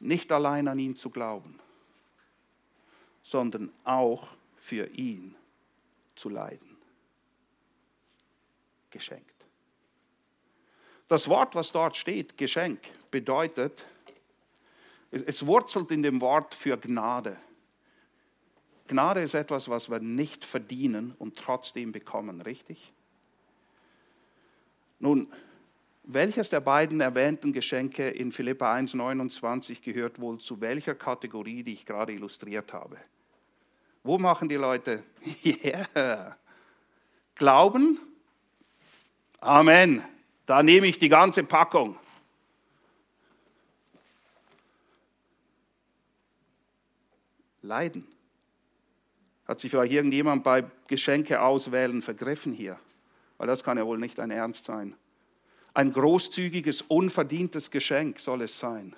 Nicht 0.00 0.32
allein 0.32 0.66
an 0.66 0.78
ihn 0.78 0.96
zu 0.96 1.10
glauben, 1.10 1.60
sondern 3.22 3.72
auch 3.84 4.28
für 4.56 4.88
ihn 4.88 5.36
zu 6.16 6.28
leiden. 6.28 6.76
Geschenkt. 8.90 9.28
Das 11.08 11.28
Wort, 11.28 11.54
was 11.54 11.72
dort 11.72 11.96
steht, 11.96 12.36
Geschenk, 12.38 12.80
bedeutet, 13.10 13.84
es, 15.10 15.46
wurzelt 15.46 15.90
in 15.90 16.02
dem 16.02 16.20
Wort 16.20 16.54
für 16.54 16.78
Gnade. 16.78 17.36
Gnade 18.88 19.22
ist 19.22 19.34
etwas, 19.34 19.68
was 19.68 19.90
wir 19.90 20.00
nicht 20.00 20.44
verdienen 20.44 21.14
und 21.18 21.36
trotzdem 21.36 21.92
bekommen, 21.92 22.40
richtig? 22.40 22.92
Nun, 24.98 25.32
welches 26.04 26.50
der 26.50 26.60
beiden 26.60 27.00
erwähnten 27.00 27.52
Geschenke 27.52 28.08
in 28.08 28.32
Philippa 28.32 28.74
1,29 28.74 29.82
gehört 29.82 30.20
wohl 30.20 30.38
zu 30.38 30.60
welcher 30.60 30.94
Kategorie, 30.94 31.62
die 31.62 31.72
ich 31.72 31.86
gerade 31.86 32.12
illustriert 32.12 32.72
habe? 32.72 32.96
Wo 34.02 34.18
machen 34.18 34.48
die 34.48 34.56
Leute? 34.56 35.02
Yeah. 35.44 36.36
Glauben? 37.34 37.98
Amen. 39.40 40.04
Da 40.46 40.62
nehme 40.62 40.86
ich 40.86 40.98
die 40.98 41.08
ganze 41.08 41.44
Packung. 41.44 41.98
Leiden. 47.62 48.06
Hat 49.52 49.60
sich 49.60 49.70
vielleicht 49.70 49.92
irgendjemand 49.92 50.44
bei 50.44 50.64
Geschenke 50.86 51.42
auswählen 51.42 52.00
vergriffen 52.00 52.54
hier? 52.54 52.78
Weil 53.36 53.48
das 53.48 53.62
kann 53.62 53.76
ja 53.76 53.84
wohl 53.84 53.98
nicht 53.98 54.18
ein 54.18 54.30
Ernst 54.30 54.64
sein. 54.64 54.94
Ein 55.74 55.92
großzügiges, 55.92 56.80
unverdientes 56.80 57.70
Geschenk 57.70 58.18
soll 58.18 58.40
es 58.40 58.58
sein. 58.58 58.96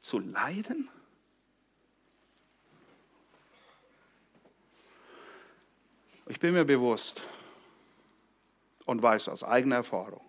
Zu 0.00 0.18
leiden? 0.18 0.88
Ich 6.26 6.40
bin 6.40 6.54
mir 6.54 6.64
bewusst 6.64 7.22
und 8.84 9.00
weiß 9.00 9.28
aus 9.28 9.44
eigener 9.44 9.76
Erfahrung, 9.76 10.24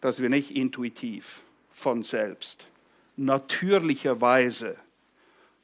dass 0.00 0.22
wir 0.22 0.30
nicht 0.30 0.50
intuitiv 0.50 1.42
von 1.72 2.02
selbst 2.02 2.66
natürlicherweise 3.16 4.78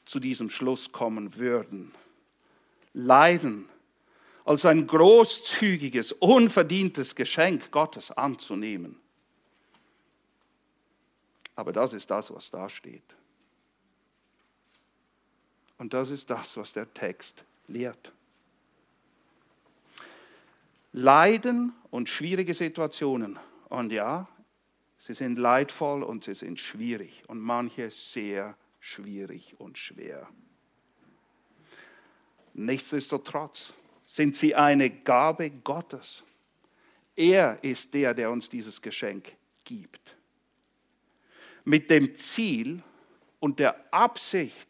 zu 0.05 0.21
diesem 0.21 0.51
Schluss 0.51 0.93
kommen 0.93 1.37
würden. 1.37 1.95
Leiden 2.93 3.69
als 4.45 4.65
ein 4.65 4.87
großzügiges, 4.87 6.13
unverdientes 6.13 7.15
Geschenk 7.15 7.71
Gottes 7.71 8.11
anzunehmen. 8.11 9.01
Aber 11.55 11.73
das 11.73 11.93
ist 11.93 12.11
das, 12.11 12.33
was 12.35 12.51
da 12.51 12.69
steht. 12.69 13.03
Und 15.79 15.95
das 15.95 16.11
ist 16.11 16.31
das, 16.31 16.57
was 16.57 16.73
der 16.73 16.93
Text 16.93 17.45
lehrt. 17.67 18.13
Leiden 20.93 21.73
und 21.91 22.09
schwierige 22.09 22.55
Situationen. 22.55 23.39
Und 23.69 23.93
ja, 23.93 24.29
sie 24.99 25.15
sind 25.15 25.39
leidvoll 25.39 26.03
und 26.03 26.25
sie 26.25 26.35
sind 26.35 26.61
schwierig 26.61 27.23
und 27.29 27.41
manche 27.41 27.91
sehr 27.91 28.57
schwierig 28.83 29.55
und 29.59 29.79
schwer. 29.79 30.29
Nichtsdestotrotz 32.53 33.73
sind 34.07 34.37
sie 34.37 34.55
eine 34.55 34.91
Gabe 34.91 35.51
Gottes. 35.51 36.25
Er 37.15 37.63
ist 37.63 37.95
der, 37.95 38.13
der 38.13 38.31
uns 38.31 38.49
dieses 38.49 38.83
Geschenk 38.83 39.33
gibt. 39.65 40.17
Mit 41.65 41.91
dem 41.91 42.17
Ziel 42.17 42.83
und 43.39 43.61
der 43.61 43.93
Absicht, 43.95 44.69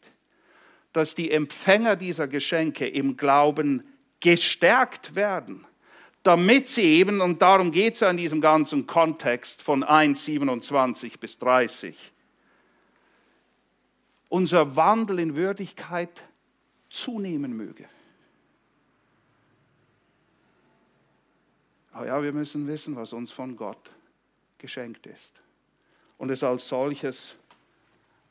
dass 0.93 1.15
die 1.15 1.31
Empfänger 1.31 1.95
dieser 1.95 2.27
Geschenke 2.27 2.87
im 2.87 3.17
Glauben 3.17 3.83
gestärkt 4.19 5.15
werden, 5.15 5.65
damit 6.21 6.67
sie 6.67 6.83
eben, 6.83 7.19
und 7.19 7.41
darum 7.41 7.71
geht 7.71 7.95
es 7.95 8.01
ja 8.01 8.11
in 8.11 8.17
diesem 8.17 8.41
ganzen 8.41 8.85
Kontext 8.85 9.63
von 9.63 9.83
1, 9.83 10.23
27 10.23 11.19
bis 11.19 11.39
30, 11.39 12.12
unser 14.33 14.75
Wandel 14.75 15.19
in 15.19 15.35
Würdigkeit 15.35 16.23
zunehmen 16.89 17.55
möge. 17.55 17.85
Aber 21.91 22.07
ja, 22.07 22.23
wir 22.23 22.33
müssen 22.33 22.65
wissen, 22.65 22.95
was 22.95 23.13
uns 23.13 23.31
von 23.31 23.55
Gott 23.55 23.91
geschenkt 24.57 25.05
ist. 25.05 25.33
Und 26.17 26.31
es 26.31 26.41
als 26.43 26.67
solches 26.67 27.35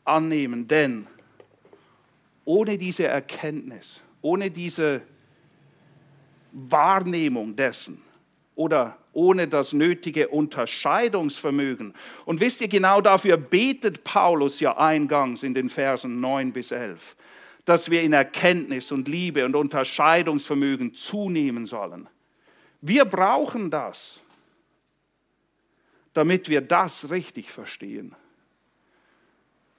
annehmen, 0.05 0.67
denn 0.67 1.07
ohne 2.45 2.79
diese 2.79 3.07
Erkenntnis, 3.07 4.01
ohne 4.23 4.51
diese 4.51 5.03
Wahrnehmung 6.51 7.55
dessen 7.55 8.03
oder 8.57 8.99
ohne 9.13 9.49
das 9.49 9.73
nötige 9.73 10.29
Unterscheidungsvermögen. 10.29 11.95
Und 12.25 12.41
wisst 12.41 12.61
ihr, 12.61 12.69
genau 12.69 13.01
dafür 13.01 13.37
betet 13.37 14.05
Paulus 14.05 14.61
ja 14.61 14.77
eingangs 14.77 15.43
in 15.43 15.55
den 15.55 15.69
Versen 15.69 16.21
9 16.21 16.53
bis 16.53 16.71
11, 16.71 17.17
dass 17.65 17.91
wir 17.91 18.03
in 18.03 18.13
Erkenntnis 18.13 18.91
und 18.91 19.09
Liebe 19.09 19.45
und 19.45 19.55
Unterscheidungsvermögen 19.55 20.95
zunehmen 20.95 21.67
sollen. 21.67 22.09
Wir 22.81 23.05
brauchen 23.05 23.71
das, 23.71 24.21
damit 26.15 26.49
wir 26.49 26.61
das 26.61 27.11
richtig 27.11 27.51
verstehen. 27.51 28.15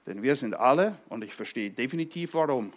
Denn 0.06 0.22
wir 0.22 0.36
sind 0.36 0.54
alle, 0.54 0.98
und 1.08 1.24
ich 1.24 1.34
verstehe 1.34 1.70
definitiv 1.70 2.34
warum, 2.34 2.72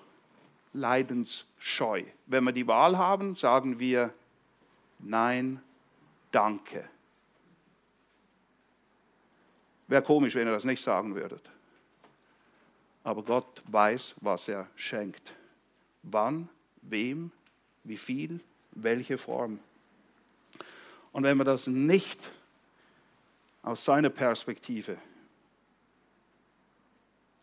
leidensscheu. 0.74 2.04
Wenn 2.26 2.44
wir 2.44 2.52
die 2.52 2.68
Wahl 2.68 2.98
haben, 2.98 3.36
sagen 3.36 3.80
wir 3.80 4.14
Nein, 5.00 5.62
danke. 6.32 6.88
Wäre 9.88 10.02
komisch, 10.02 10.36
wenn 10.36 10.48
ihr 10.48 10.54
das 10.54 10.66
nicht 10.66 10.84
sagen 10.84 11.16
würdet. 11.16 11.50
Aber 13.04 13.24
Gott 13.24 13.64
weiß, 13.68 14.16
was 14.20 14.48
er 14.50 14.68
schenkt. 14.76 15.34
Wann, 16.04 16.50
wem, 16.82 17.32
wie 17.84 17.98
viel, 17.98 18.42
welche 18.72 19.18
Form. 19.18 19.60
Und 21.14 21.24
wenn 21.24 21.38
wir 21.38 21.46
das 21.46 21.68
nicht 21.68 22.20
aus 23.64 23.86
seiner 23.86 24.10
Perspektive 24.10 24.98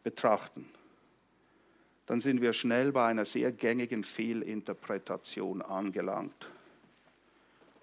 betrachten, 0.03 0.69
dann 2.07 2.21
sind 2.21 2.43
wir 2.43 2.53
schnell 2.53 2.93
bei 2.93 3.07
einer 3.07 3.25
sehr 3.25 3.51
gängigen 3.51 4.05
Fehlinterpretation 4.05 5.63
angelangt. 5.63 6.47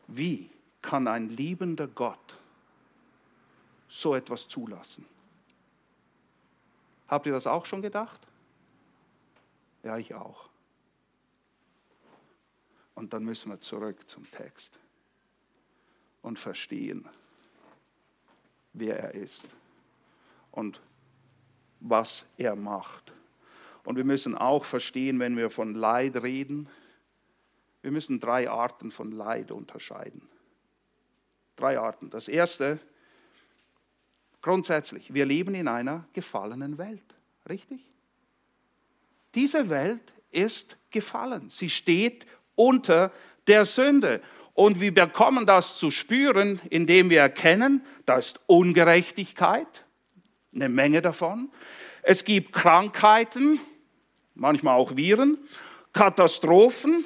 Wie 0.07 0.49
kann 0.81 1.07
ein 1.07 1.29
liebender 1.29 1.87
Gott 1.87 2.37
so 3.87 4.15
etwas 4.15 4.47
zulassen? 4.47 5.05
Habt 7.07 7.25
ihr 7.25 7.33
das 7.33 7.47
auch 7.47 7.65
schon 7.65 7.81
gedacht? 7.81 8.21
Ja, 9.83 9.97
ich 9.97 10.13
auch. 10.13 10.49
Und 12.95 13.13
dann 13.13 13.23
müssen 13.23 13.51
wir 13.51 13.59
zurück 13.59 14.09
zum 14.09 14.29
Text 14.31 14.71
und 16.21 16.37
verstehen, 16.37 17.07
wer 18.73 18.99
er 18.99 19.13
ist 19.15 19.47
und 20.51 20.81
was 21.79 22.25
er 22.37 22.55
macht. 22.55 23.11
Und 23.83 23.95
wir 23.95 24.03
müssen 24.03 24.37
auch 24.37 24.65
verstehen, 24.65 25.19
wenn 25.19 25.35
wir 25.35 25.49
von 25.49 25.73
Leid 25.73 26.21
reden, 26.21 26.69
wir 27.81 27.91
müssen 27.91 28.19
drei 28.19 28.49
Arten 28.49 28.91
von 28.91 29.11
Leid 29.11 29.51
unterscheiden. 29.51 30.29
Drei 31.61 31.77
Arten. 31.77 32.09
Das 32.09 32.27
erste, 32.27 32.79
grundsätzlich, 34.41 35.13
wir 35.13 35.25
leben 35.25 35.53
in 35.53 35.67
einer 35.67 36.05
gefallenen 36.13 36.79
Welt. 36.79 37.05
Richtig? 37.47 37.85
Diese 39.35 39.69
Welt 39.69 40.01
ist 40.31 40.75
gefallen. 40.89 41.51
Sie 41.51 41.69
steht 41.69 42.25
unter 42.55 43.11
der 43.45 43.65
Sünde. 43.65 44.21
Und 44.55 44.81
wir 44.81 44.91
bekommen 44.91 45.45
das 45.45 45.77
zu 45.77 45.91
spüren, 45.91 46.59
indem 46.71 47.11
wir 47.11 47.21
erkennen, 47.21 47.85
da 48.07 48.17
ist 48.17 48.39
Ungerechtigkeit, 48.47 49.85
eine 50.55 50.67
Menge 50.67 51.03
davon. 51.03 51.51
Es 52.01 52.25
gibt 52.25 52.53
Krankheiten, 52.53 53.59
manchmal 54.33 54.77
auch 54.77 54.95
Viren, 54.95 55.37
Katastrophen 55.93 57.05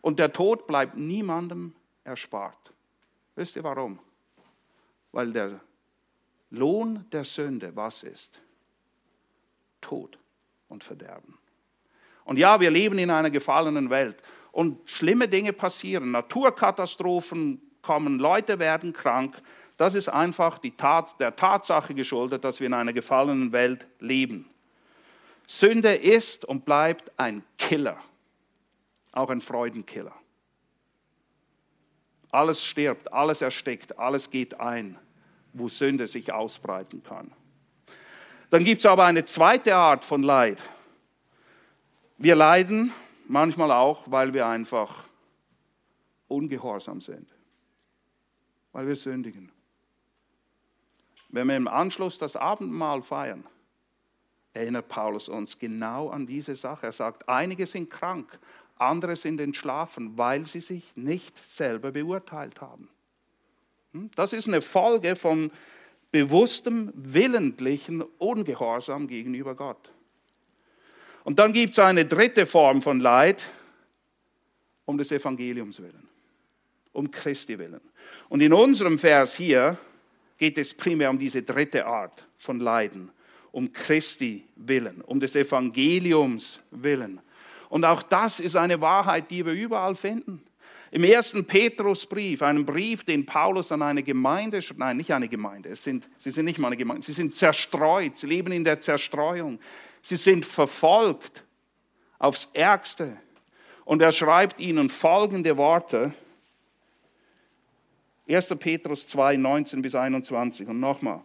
und 0.00 0.18
der 0.18 0.32
Tod 0.32 0.66
bleibt 0.66 0.96
niemandem 0.96 1.74
erspart. 2.02 2.61
Wisst 3.34 3.56
ihr 3.56 3.64
warum? 3.64 3.98
Weil 5.12 5.32
der 5.32 5.60
Lohn 6.50 7.06
der 7.10 7.24
Sünde 7.24 7.74
was 7.74 8.02
ist? 8.02 8.40
Tod 9.80 10.18
und 10.68 10.84
Verderben. 10.84 11.38
Und 12.24 12.38
ja, 12.38 12.60
wir 12.60 12.70
leben 12.70 12.98
in 12.98 13.10
einer 13.10 13.30
gefallenen 13.30 13.90
Welt 13.90 14.16
und 14.52 14.78
schlimme 14.88 15.28
Dinge 15.28 15.52
passieren. 15.52 16.10
Naturkatastrophen 16.12 17.60
kommen, 17.80 18.18
Leute 18.18 18.58
werden 18.58 18.92
krank. 18.92 19.42
Das 19.76 19.94
ist 19.94 20.08
einfach 20.08 20.60
Tat, 20.76 21.18
der 21.18 21.34
Tatsache 21.34 21.94
geschuldet, 21.94 22.44
dass 22.44 22.60
wir 22.60 22.66
in 22.68 22.74
einer 22.74 22.92
gefallenen 22.92 23.50
Welt 23.52 23.86
leben. 23.98 24.48
Sünde 25.46 25.94
ist 25.94 26.44
und 26.44 26.64
bleibt 26.64 27.10
ein 27.18 27.42
Killer, 27.58 27.98
auch 29.10 29.30
ein 29.30 29.40
Freudenkiller. 29.40 30.14
Alles 32.32 32.64
stirbt, 32.64 33.12
alles 33.12 33.42
erstickt, 33.42 33.98
alles 33.98 34.30
geht 34.30 34.58
ein, 34.58 34.98
wo 35.52 35.68
Sünde 35.68 36.08
sich 36.08 36.32
ausbreiten 36.32 37.02
kann. 37.04 37.30
Dann 38.50 38.64
gibt 38.64 38.80
es 38.80 38.86
aber 38.86 39.04
eine 39.04 39.24
zweite 39.24 39.76
Art 39.76 40.04
von 40.04 40.22
Leid. 40.22 40.58
Wir 42.18 42.34
leiden 42.34 42.92
manchmal 43.28 43.70
auch, 43.70 44.10
weil 44.10 44.34
wir 44.34 44.46
einfach 44.46 45.04
ungehorsam 46.28 47.00
sind, 47.00 47.28
weil 48.72 48.86
wir 48.86 48.96
sündigen. 48.96 49.52
Wenn 51.28 51.48
wir 51.48 51.56
im 51.56 51.68
Anschluss 51.68 52.18
das 52.18 52.36
Abendmahl 52.36 53.02
feiern, 53.02 53.44
erinnert 54.54 54.88
Paulus 54.88 55.28
uns 55.28 55.58
genau 55.58 56.10
an 56.10 56.26
diese 56.26 56.54
Sache. 56.56 56.86
Er 56.86 56.92
sagt, 56.92 57.28
einige 57.28 57.66
sind 57.66 57.90
krank, 57.90 58.38
andere 58.82 59.16
sind 59.16 59.40
entschlafen, 59.40 60.16
weil 60.16 60.46
sie 60.46 60.60
sich 60.60 60.96
nicht 60.96 61.36
selber 61.46 61.92
beurteilt 61.92 62.60
haben. 62.60 62.88
Hm? 63.92 64.10
Das 64.16 64.32
ist 64.32 64.48
eine 64.48 64.60
Folge 64.60 65.16
von 65.16 65.50
bewusstem, 66.10 66.92
willentlichen 66.94 68.02
Ungehorsam 68.18 69.08
gegenüber 69.08 69.54
Gott. 69.54 69.90
Und 71.24 71.38
dann 71.38 71.52
gibt 71.52 71.72
es 71.72 71.78
eine 71.78 72.04
dritte 72.04 72.46
Form 72.46 72.82
von 72.82 73.00
Leid, 73.00 73.42
um 74.84 74.98
des 74.98 75.10
Evangeliums 75.12 75.80
willen, 75.80 76.08
um 76.92 77.10
Christi 77.10 77.58
willen. 77.58 77.80
Und 78.28 78.40
in 78.40 78.52
unserem 78.52 78.98
Vers 78.98 79.34
hier 79.34 79.78
geht 80.36 80.58
es 80.58 80.74
primär 80.74 81.08
um 81.08 81.18
diese 81.18 81.42
dritte 81.42 81.86
Art 81.86 82.26
von 82.36 82.58
Leiden, 82.58 83.10
um 83.52 83.72
Christi 83.72 84.44
willen, 84.56 85.00
um 85.02 85.20
des 85.20 85.36
Evangeliums 85.36 86.60
willen. 86.70 87.20
Und 87.72 87.86
auch 87.86 88.02
das 88.02 88.38
ist 88.38 88.54
eine 88.54 88.82
Wahrheit, 88.82 89.30
die 89.30 89.46
wir 89.46 89.54
überall 89.54 89.96
finden. 89.96 90.42
Im 90.90 91.04
ersten 91.04 91.46
Petrusbrief, 91.46 92.42
einem 92.42 92.66
Brief, 92.66 93.02
den 93.02 93.24
Paulus 93.24 93.72
an 93.72 93.80
eine 93.80 94.02
Gemeinde, 94.02 94.60
nein, 94.76 94.98
nicht 94.98 95.10
eine 95.10 95.26
Gemeinde, 95.26 95.70
es 95.70 95.82
sind, 95.82 96.06
sie 96.18 96.30
sind 96.30 96.44
nicht 96.44 96.58
mal 96.58 96.66
eine 96.66 96.76
Gemeinde, 96.76 97.02
sie 97.02 97.14
sind 97.14 97.34
zerstreut, 97.34 98.18
sie 98.18 98.26
leben 98.26 98.52
in 98.52 98.62
der 98.62 98.82
Zerstreuung, 98.82 99.58
sie 100.02 100.16
sind 100.16 100.44
verfolgt 100.44 101.44
aufs 102.18 102.50
Ärgste. 102.52 103.16
Und 103.86 104.02
er 104.02 104.12
schreibt 104.12 104.60
ihnen 104.60 104.90
folgende 104.90 105.56
Worte, 105.56 106.12
1. 108.28 108.54
Petrus 108.58 109.08
2, 109.08 109.38
19 109.38 109.80
bis 109.80 109.94
21. 109.94 110.68
Und 110.68 110.78
nochmal, 110.78 111.22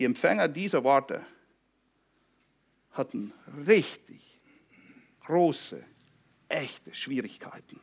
die 0.00 0.06
Empfänger 0.06 0.48
dieser 0.48 0.82
Worte 0.82 1.24
hatten 2.90 3.32
richtig 3.64 4.27
große, 5.28 5.84
echte 6.48 6.94
Schwierigkeiten. 6.94 7.78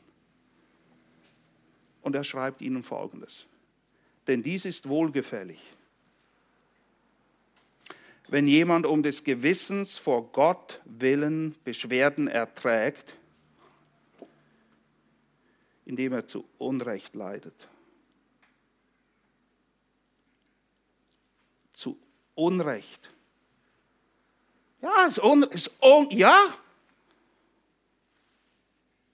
Und 2.02 2.16
er 2.16 2.24
schreibt 2.24 2.60
ihnen 2.62 2.82
Folgendes. 2.82 3.46
Denn 4.26 4.42
dies 4.42 4.66
ist 4.66 4.90
wohlgefällig. 4.90 5.60
Wenn 8.28 8.48
jemand 8.48 8.88
um 8.88 9.04
des 9.04 9.24
Gewissens 9.24 10.00
vor 10.00 10.32
Gott 10.32 10.82
willen 10.86 11.54
Beschwerden 11.64 12.28
erträgt, 12.28 13.16
indem 15.86 16.14
er 16.14 16.28
zu 16.28 16.46
Unrecht 16.58 17.14
leidet. 17.14 17.70
Zu 21.74 22.00
Unrecht. 22.34 23.12
Ja, 24.82 25.08
un, 25.22 25.44
ist 25.44 25.72
un, 25.80 26.10
ja, 26.10 26.56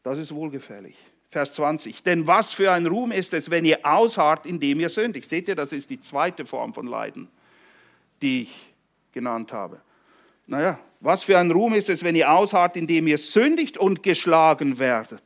das 0.04 0.18
ist 0.18 0.34
wohlgefällig. 0.34 0.98
Vers 1.30 1.54
20. 1.56 2.04
Denn 2.04 2.28
was 2.28 2.52
für 2.52 2.72
ein 2.72 2.86
Ruhm 2.86 3.12
ist 3.12 3.34
es, 3.34 3.50
wenn 3.50 3.64
ihr 3.64 3.80
ausharrt, 3.86 4.46
indem 4.46 4.80
ihr 4.80 4.90
sündigt. 4.90 5.30
Seht 5.30 5.48
ihr, 5.48 5.56
das 5.56 5.72
ist 5.72 5.90
die 5.90 6.02
zweite 6.02 6.46
Form 6.46 6.74
von 6.74 6.88
Leiden, 6.88 7.30
die 8.22 8.44
ich 8.44 8.74
genannt 9.14 9.54
habe. 9.54 9.80
Naja, 10.48 10.80
was 11.00 11.24
für 11.24 11.38
ein 11.38 11.50
Ruhm 11.50 11.74
ist 11.74 11.90
es, 11.90 12.04
wenn 12.04 12.16
ihr 12.16 12.30
ausharrt, 12.30 12.76
indem 12.76 13.08
ihr 13.08 13.18
sündigt 13.18 13.78
und 13.78 14.04
geschlagen 14.04 14.78
werdet. 14.78 15.24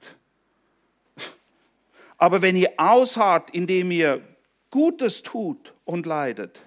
Aber 2.18 2.42
wenn 2.42 2.56
ihr 2.56 2.74
ausharrt, 2.78 3.50
indem 3.50 3.92
ihr 3.92 4.22
Gutes 4.70 5.24
tut 5.24 5.74
und 5.86 6.06
leidet, 6.06 6.60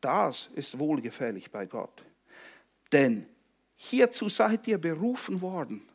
das 0.00 0.50
ist 0.54 0.78
wohlgefällig 0.78 1.50
bei 1.50 1.64
Gott. 1.64 2.04
Denn 2.92 3.26
hierzu 3.76 4.28
seid 4.28 4.66
ihr 4.68 4.78
berufen 4.78 5.40
worden. 5.40 5.88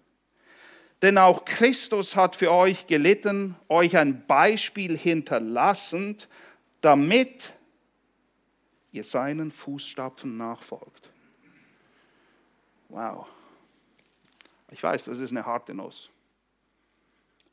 Denn 1.02 1.18
auch 1.18 1.46
Christus 1.46 2.16
hat 2.16 2.36
für 2.36 2.52
euch 2.52 2.88
gelitten, 2.88 3.56
euch 3.70 3.98
ein 3.98 4.26
Beispiel 4.26 4.98
hinterlassend, 4.98 6.28
damit 6.82 7.54
ihr 8.92 9.04
seinen 9.04 9.52
Fußstapfen 9.52 10.38
nachfolgt. 10.38 11.12
Wow. 12.90 13.28
Ich 14.72 14.82
weiß, 14.82 15.06
das 15.06 15.20
ist 15.20 15.32
eine 15.32 15.46
harte 15.46 15.74
Nuss. 15.74 16.10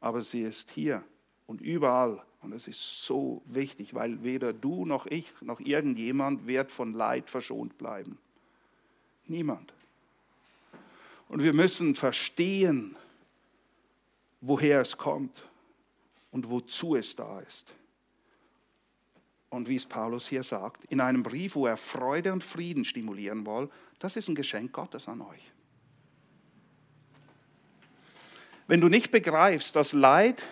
Aber 0.01 0.21
sie 0.21 0.43
ist 0.43 0.71
hier 0.71 1.03
und 1.47 1.61
überall. 1.61 2.23
Und 2.41 2.53
es 2.53 2.69
ist 2.69 3.05
so 3.05 3.43
wichtig, 3.47 3.95
weil 3.95 4.23
weder 4.23 4.53
du 4.53 4.85
noch 4.85 5.07
ich 5.07 5.33
noch 5.41 5.61
irgendjemand 5.61 6.47
wird 6.47 6.71
von 6.71 6.93
Leid 6.93 7.31
verschont 7.31 7.79
bleiben. 7.79 8.19
Niemand. 9.27 9.73
Und 11.29 11.43
wir 11.43 11.55
müssen 11.55 11.95
verstehen, 11.95 12.97
woher 14.47 14.83
es 14.83 14.97
kommt 14.99 15.49
und 16.31 16.51
wozu 16.51 16.97
es 16.97 17.17
da 17.17 17.41
ist. 17.41 17.75
Und 19.49 19.69
wie 19.69 19.77
es 19.77 19.87
Paulus 19.87 20.29
hier 20.29 20.43
sagt, 20.43 20.85
in 20.87 21.01
einem 21.01 21.23
Brief, 21.23 21.55
wo 21.55 21.67
er 21.67 21.77
Freude 21.77 22.33
und 22.33 22.45
Frieden 22.45 22.85
stimulieren 22.85 23.47
will, 23.47 23.71
das 24.01 24.17
ist 24.17 24.29
ein 24.29 24.35
Geschenk 24.35 24.73
Gottes 24.73 25.09
an 25.09 25.23
euch. 25.23 25.53
Wenn 28.67 28.81
du 28.81 28.89
nicht 28.89 29.11
begreifst, 29.11 29.77
dass 29.77 29.93
Leid 29.93 30.43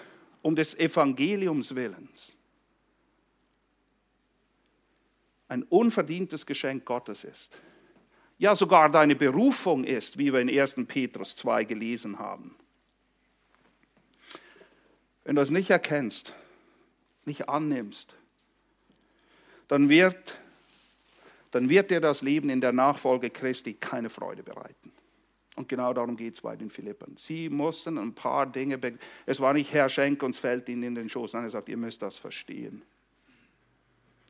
um 0.40 0.56
des 0.56 0.74
Evangeliums 0.78 1.74
willens 1.74 2.32
ein 5.48 5.64
unverdientes 5.64 6.46
Geschenk 6.46 6.86
Gottes 6.86 7.24
ist, 7.24 7.54
ja 8.38 8.56
sogar 8.56 8.88
deine 8.88 9.16
Berufung 9.16 9.84
ist, 9.84 10.16
wie 10.16 10.32
wir 10.32 10.40
in 10.40 10.48
1. 10.48 10.76
Petrus 10.86 11.36
2 11.36 11.64
gelesen 11.64 12.18
haben. 12.18 12.56
Wenn 15.24 15.36
du 15.36 15.42
es 15.42 15.50
nicht 15.50 15.70
erkennst, 15.70 16.34
nicht 17.24 17.48
annimmst, 17.48 18.14
dann 19.68 19.88
wird, 19.88 20.40
dann 21.50 21.68
wird 21.68 21.90
dir 21.90 22.00
das 22.00 22.22
Leben 22.22 22.50
in 22.50 22.60
der 22.60 22.72
Nachfolge 22.72 23.30
Christi 23.30 23.74
keine 23.74 24.10
Freude 24.10 24.42
bereiten. 24.42 24.92
Und 25.54 25.68
genau 25.68 25.92
darum 25.92 26.16
geht 26.16 26.34
es 26.34 26.40
bei 26.40 26.56
den 26.56 26.70
Philippern. 26.70 27.16
Sie 27.18 27.48
mussten 27.48 27.98
ein 27.98 28.14
paar 28.14 28.46
Dinge, 28.46 28.80
es 29.26 29.38
war 29.38 29.52
nicht 29.52 29.72
Herr 29.72 29.88
Schenk 29.88 30.22
uns 30.22 30.38
fällt 30.38 30.68
ihnen 30.68 30.82
in 30.82 30.94
den 30.94 31.08
Schoß, 31.08 31.34
nein, 31.34 31.44
er 31.44 31.50
sagt, 31.50 31.68
ihr 31.68 31.76
müsst 31.76 32.02
das 32.02 32.16
verstehen. 32.16 32.82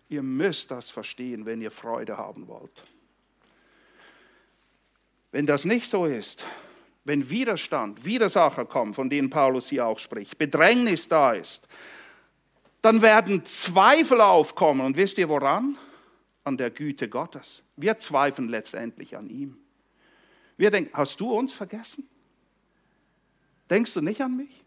Ihr 0.08 0.22
müsst 0.22 0.70
das 0.70 0.90
verstehen, 0.90 1.46
wenn 1.46 1.62
ihr 1.62 1.70
Freude 1.70 2.18
haben 2.18 2.48
wollt. 2.48 2.84
Wenn 5.30 5.46
das 5.46 5.64
nicht 5.64 5.88
so 5.88 6.04
ist, 6.04 6.44
wenn 7.04 7.28
Widerstand, 7.28 8.04
Widersacher 8.04 8.64
kommen, 8.64 8.94
von 8.94 9.10
denen 9.10 9.30
Paulus 9.30 9.68
hier 9.68 9.86
auch 9.86 9.98
spricht, 9.98 10.38
Bedrängnis 10.38 11.08
da 11.08 11.32
ist, 11.32 11.66
dann 12.80 13.02
werden 13.02 13.44
Zweifel 13.44 14.20
aufkommen. 14.20 14.84
Und 14.84 14.96
wisst 14.96 15.18
ihr 15.18 15.28
woran? 15.28 15.78
An 16.44 16.56
der 16.56 16.70
Güte 16.70 17.08
Gottes. 17.08 17.62
Wir 17.76 17.98
zweifeln 17.98 18.48
letztendlich 18.48 19.16
an 19.16 19.30
ihm. 19.30 19.56
Wir 20.56 20.70
denken, 20.70 20.90
hast 20.92 21.20
du 21.20 21.32
uns 21.32 21.54
vergessen? 21.54 22.08
Denkst 23.70 23.94
du 23.94 24.00
nicht 24.00 24.20
an 24.20 24.36
mich? 24.36 24.64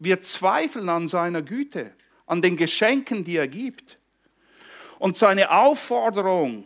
Wir 0.00 0.20
zweifeln 0.22 0.88
an 0.88 1.08
seiner 1.08 1.42
Güte, 1.42 1.92
an 2.26 2.42
den 2.42 2.56
Geschenken, 2.56 3.24
die 3.24 3.36
er 3.36 3.48
gibt. 3.48 3.98
Und 4.98 5.16
seine 5.16 5.50
Aufforderung 5.50 6.64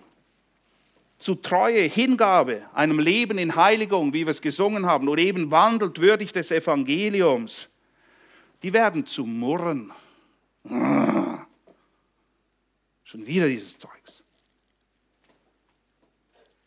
zu 1.18 1.34
Treue, 1.34 1.82
Hingabe, 1.82 2.62
einem 2.74 2.98
Leben 2.98 3.38
in 3.38 3.56
Heiligung, 3.56 4.12
wie 4.12 4.24
wir 4.26 4.30
es 4.30 4.40
gesungen 4.40 4.86
haben, 4.86 5.08
oder 5.08 5.22
eben 5.22 5.50
wandelt 5.50 6.00
würdig 6.00 6.32
des 6.32 6.50
Evangeliums, 6.50 7.68
die 8.62 8.72
werden 8.72 9.04
zu 9.06 9.24
Murren. 9.24 9.92
Schon 13.04 13.26
wieder 13.26 13.48
dieses 13.48 13.78
Zeugs 13.78 13.98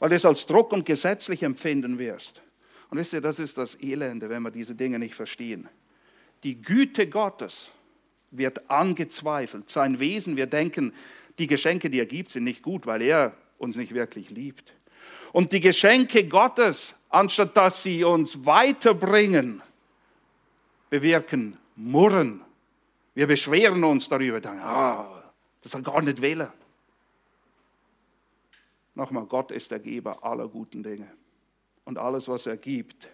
weil 0.02 0.10
du 0.10 0.16
es 0.16 0.26
als 0.26 0.48
Druck 0.48 0.74
und 0.74 0.84
gesetzlich 0.84 1.44
empfinden 1.44 2.00
wirst. 2.00 2.42
Und 2.90 2.98
wisst 2.98 3.14
ihr, 3.14 3.22
das 3.22 3.38
ist 3.38 3.60
das 3.60 3.80
Elende, 3.80 4.30
wenn 4.30 4.42
wir 4.42 4.50
diese 4.50 4.74
Dinge 4.74 4.98
nicht 4.98 5.14
verstehen. 5.14 5.70
Die 6.42 6.60
Güte 6.60 7.08
Gottes 7.08 7.70
wird 8.32 8.68
angezweifelt, 8.68 9.70
sein 9.70 10.00
Wesen. 10.00 10.38
Wir 10.38 10.48
denken, 10.48 10.92
die 11.38 11.46
Geschenke, 11.46 11.92
die 11.92 12.00
er 12.00 12.08
gibt, 12.08 12.32
sind 12.32 12.46
nicht 12.46 12.64
gut, 12.64 12.88
weil 12.88 13.04
er 13.04 13.38
uns 13.62 13.76
nicht 13.76 13.94
wirklich 13.94 14.32
liebt. 14.32 14.74
Und 15.32 15.54
die 15.54 15.60
Geschenke 15.60 16.28
Gottes, 16.28 16.96
anstatt 17.10 17.56
dass 17.56 17.84
sie 17.84 18.04
uns 18.04 18.46
weiterbringen, 18.46 19.62
bewirken 20.90 21.58
Murren. 21.76 22.42
Wir 23.14 23.28
beschweren 23.28 23.84
uns 23.84 24.10
darüber, 24.10 24.42
dann, 24.42 24.60
ah, 24.60 25.24
das 25.62 25.72
soll 25.72 25.84
gar 25.84 26.02
nicht 26.02 26.22
wählen. 26.22 26.50
Nochmal, 28.96 29.26
Gott 29.26 29.52
ist 29.52 29.72
der 29.72 29.80
Geber 29.80 30.24
aller 30.24 30.48
guten 30.48 30.84
Dinge. 30.84 31.10
Und 31.86 31.98
alles, 31.98 32.28
was 32.28 32.46
er 32.46 32.58
gibt, 32.58 33.08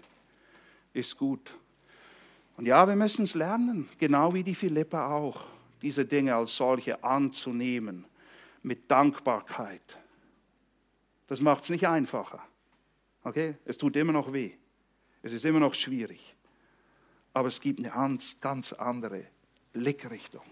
ist 0.94 1.18
gut. 1.18 1.52
Und 2.58 2.66
ja, 2.66 2.88
wir 2.88 2.96
müssen 2.96 3.24
es 3.24 3.36
lernen, 3.36 3.88
genau 4.00 4.34
wie 4.34 4.44
die 4.44 4.56
Philippa 4.56 5.14
auch, 5.14 5.46
diese 5.82 6.06
Dinge 6.06 6.36
als 6.36 6.56
solche 6.56 7.04
anzunehmen, 7.04 8.06
mit 8.64 8.90
Dankbarkeit. 8.90 9.98
Das 11.28 11.42
macht 11.42 11.64
es 11.64 11.70
nicht 11.70 11.88
einfacher. 11.88 12.42
Okay? 13.24 13.56
Es 13.66 13.78
tut 13.78 13.96
immer 13.96 14.14
noch 14.14 14.34
weh. 14.34 14.52
Es 15.22 15.34
ist 15.34 15.46
immer 15.46 15.60
noch 15.60 15.74
schwierig. 15.74 16.36
Aber 17.34 17.50
es 17.50 17.62
gibt 17.62 17.80
eine 17.80 18.18
ganz, 18.42 18.74
andere 18.74 19.26
Blickrichtung. 19.74 20.44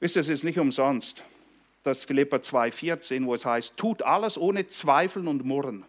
Wisst 0.00 0.16
ihr, 0.16 0.20
es 0.20 0.28
ist 0.28 0.44
nicht 0.44 0.58
umsonst 0.58 1.22
das 1.86 2.02
Philippa 2.02 2.38
2,14, 2.38 3.24
wo 3.26 3.34
es 3.34 3.46
heißt, 3.46 3.76
tut 3.76 4.02
alles 4.02 4.36
ohne 4.36 4.66
Zweifeln 4.66 5.28
und 5.28 5.44
Murren. 5.44 5.84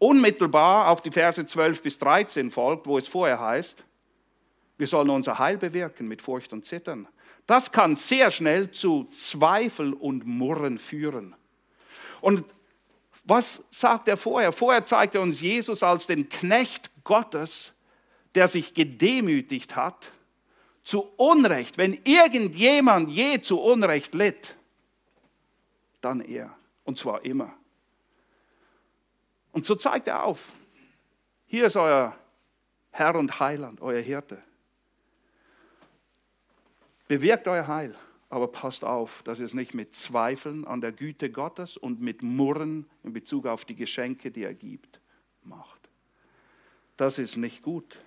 Unmittelbar 0.00 0.88
auf 0.88 1.00
die 1.00 1.12
Verse 1.12 1.44
12 1.44 1.82
bis 1.82 1.98
13 1.98 2.50
folgt, 2.50 2.86
wo 2.86 2.98
es 2.98 3.06
vorher 3.06 3.40
heißt, 3.40 3.84
wir 4.76 4.86
sollen 4.86 5.10
unser 5.10 5.38
Heil 5.38 5.58
bewirken 5.58 6.08
mit 6.08 6.22
Furcht 6.22 6.52
und 6.52 6.66
Zittern. 6.66 7.08
Das 7.48 7.72
kann 7.72 7.96
sehr 7.96 8.30
schnell 8.30 8.70
zu 8.72 9.04
Zweifel 9.04 9.94
und 9.94 10.26
Murren 10.26 10.78
führen. 10.78 11.34
Und 12.20 12.44
was 13.24 13.64
sagt 13.70 14.06
er 14.06 14.18
vorher? 14.18 14.52
Vorher 14.52 14.84
zeigt 14.84 15.14
er 15.14 15.22
uns 15.22 15.40
Jesus 15.40 15.82
als 15.82 16.06
den 16.06 16.28
Knecht 16.28 16.90
Gottes, 17.04 17.72
der 18.34 18.48
sich 18.48 18.74
gedemütigt 18.74 19.76
hat 19.76 20.12
zu 20.84 21.10
Unrecht, 21.16 21.78
wenn 21.78 21.98
irgendjemand 22.04 23.10
je 23.10 23.40
zu 23.40 23.58
Unrecht 23.58 24.12
litt, 24.12 24.54
dann 26.02 26.20
er. 26.20 26.54
Und 26.84 26.98
zwar 26.98 27.24
immer. 27.24 27.54
Und 29.52 29.64
so 29.64 29.74
zeigt 29.74 30.06
er 30.06 30.22
auf. 30.22 30.52
Hier 31.46 31.66
ist 31.66 31.76
euer 31.76 32.14
Herr 32.90 33.14
und 33.16 33.40
Heiland, 33.40 33.80
euer 33.80 34.02
Hirte. 34.02 34.42
Bewirkt 37.08 37.48
euer 37.48 37.66
Heil, 37.66 37.94
aber 38.28 38.48
passt 38.48 38.84
auf, 38.84 39.22
dass 39.22 39.40
ihr 39.40 39.46
es 39.46 39.54
nicht 39.54 39.72
mit 39.72 39.94
Zweifeln 39.94 40.66
an 40.66 40.82
der 40.82 40.92
Güte 40.92 41.30
Gottes 41.30 41.78
und 41.78 42.02
mit 42.02 42.22
Murren 42.22 42.88
in 43.02 43.14
Bezug 43.14 43.46
auf 43.46 43.64
die 43.64 43.74
Geschenke, 43.74 44.30
die 44.30 44.44
er 44.44 44.54
gibt, 44.54 45.00
macht. 45.42 45.88
Das 46.98 47.18
ist 47.18 47.36
nicht 47.36 47.62
gut. 47.62 47.98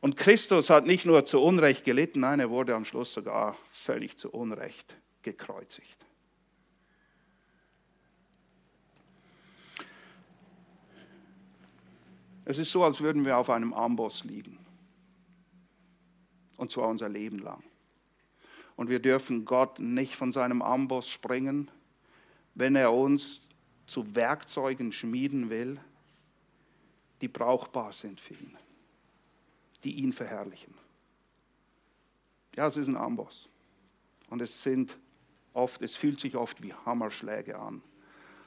Und 0.00 0.16
Christus 0.16 0.70
hat 0.70 0.86
nicht 0.86 1.04
nur 1.04 1.24
zu 1.24 1.40
Unrecht 1.40 1.84
gelitten, 1.84 2.20
nein, 2.20 2.38
er 2.38 2.48
wurde 2.48 2.74
am 2.74 2.84
Schluss 2.84 3.12
sogar 3.12 3.56
völlig 3.72 4.16
zu 4.16 4.30
Unrecht 4.30 4.96
gekreuzigt. 5.22 6.06
Es 12.44 12.58
ist 12.58 12.70
so, 12.70 12.84
als 12.84 13.00
würden 13.00 13.24
wir 13.24 13.36
auf 13.36 13.50
einem 13.50 13.72
Amboss 13.72 14.24
liegen. 14.24 14.58
Und 16.56 16.70
zwar 16.70 16.88
unser 16.88 17.08
Leben 17.08 17.38
lang. 17.38 17.62
Und 18.80 18.88
wir 18.88 18.98
dürfen 18.98 19.44
Gott 19.44 19.78
nicht 19.78 20.16
von 20.16 20.32
seinem 20.32 20.62
Amboss 20.62 21.08
springen, 21.08 21.70
wenn 22.54 22.74
er 22.74 22.92
uns 22.92 23.42
zu 23.86 24.14
Werkzeugen 24.14 24.90
schmieden 24.90 25.50
will, 25.50 25.78
die 27.20 27.28
brauchbar 27.28 27.92
sind 27.92 28.20
für 28.20 28.34
ihn 28.34 28.56
die 29.84 29.92
ihn 29.92 30.12
verherrlichen. 30.12 30.74
Ja, 32.56 32.66
es 32.66 32.76
ist 32.76 32.88
ein 32.88 32.96
Amboss. 32.96 33.48
Und 34.28 34.42
es 34.42 34.62
sind 34.62 34.96
oft, 35.52 35.82
es 35.82 35.96
fühlt 35.96 36.20
sich 36.20 36.36
oft 36.36 36.62
wie 36.62 36.74
Hammerschläge 36.74 37.58
an. 37.58 37.82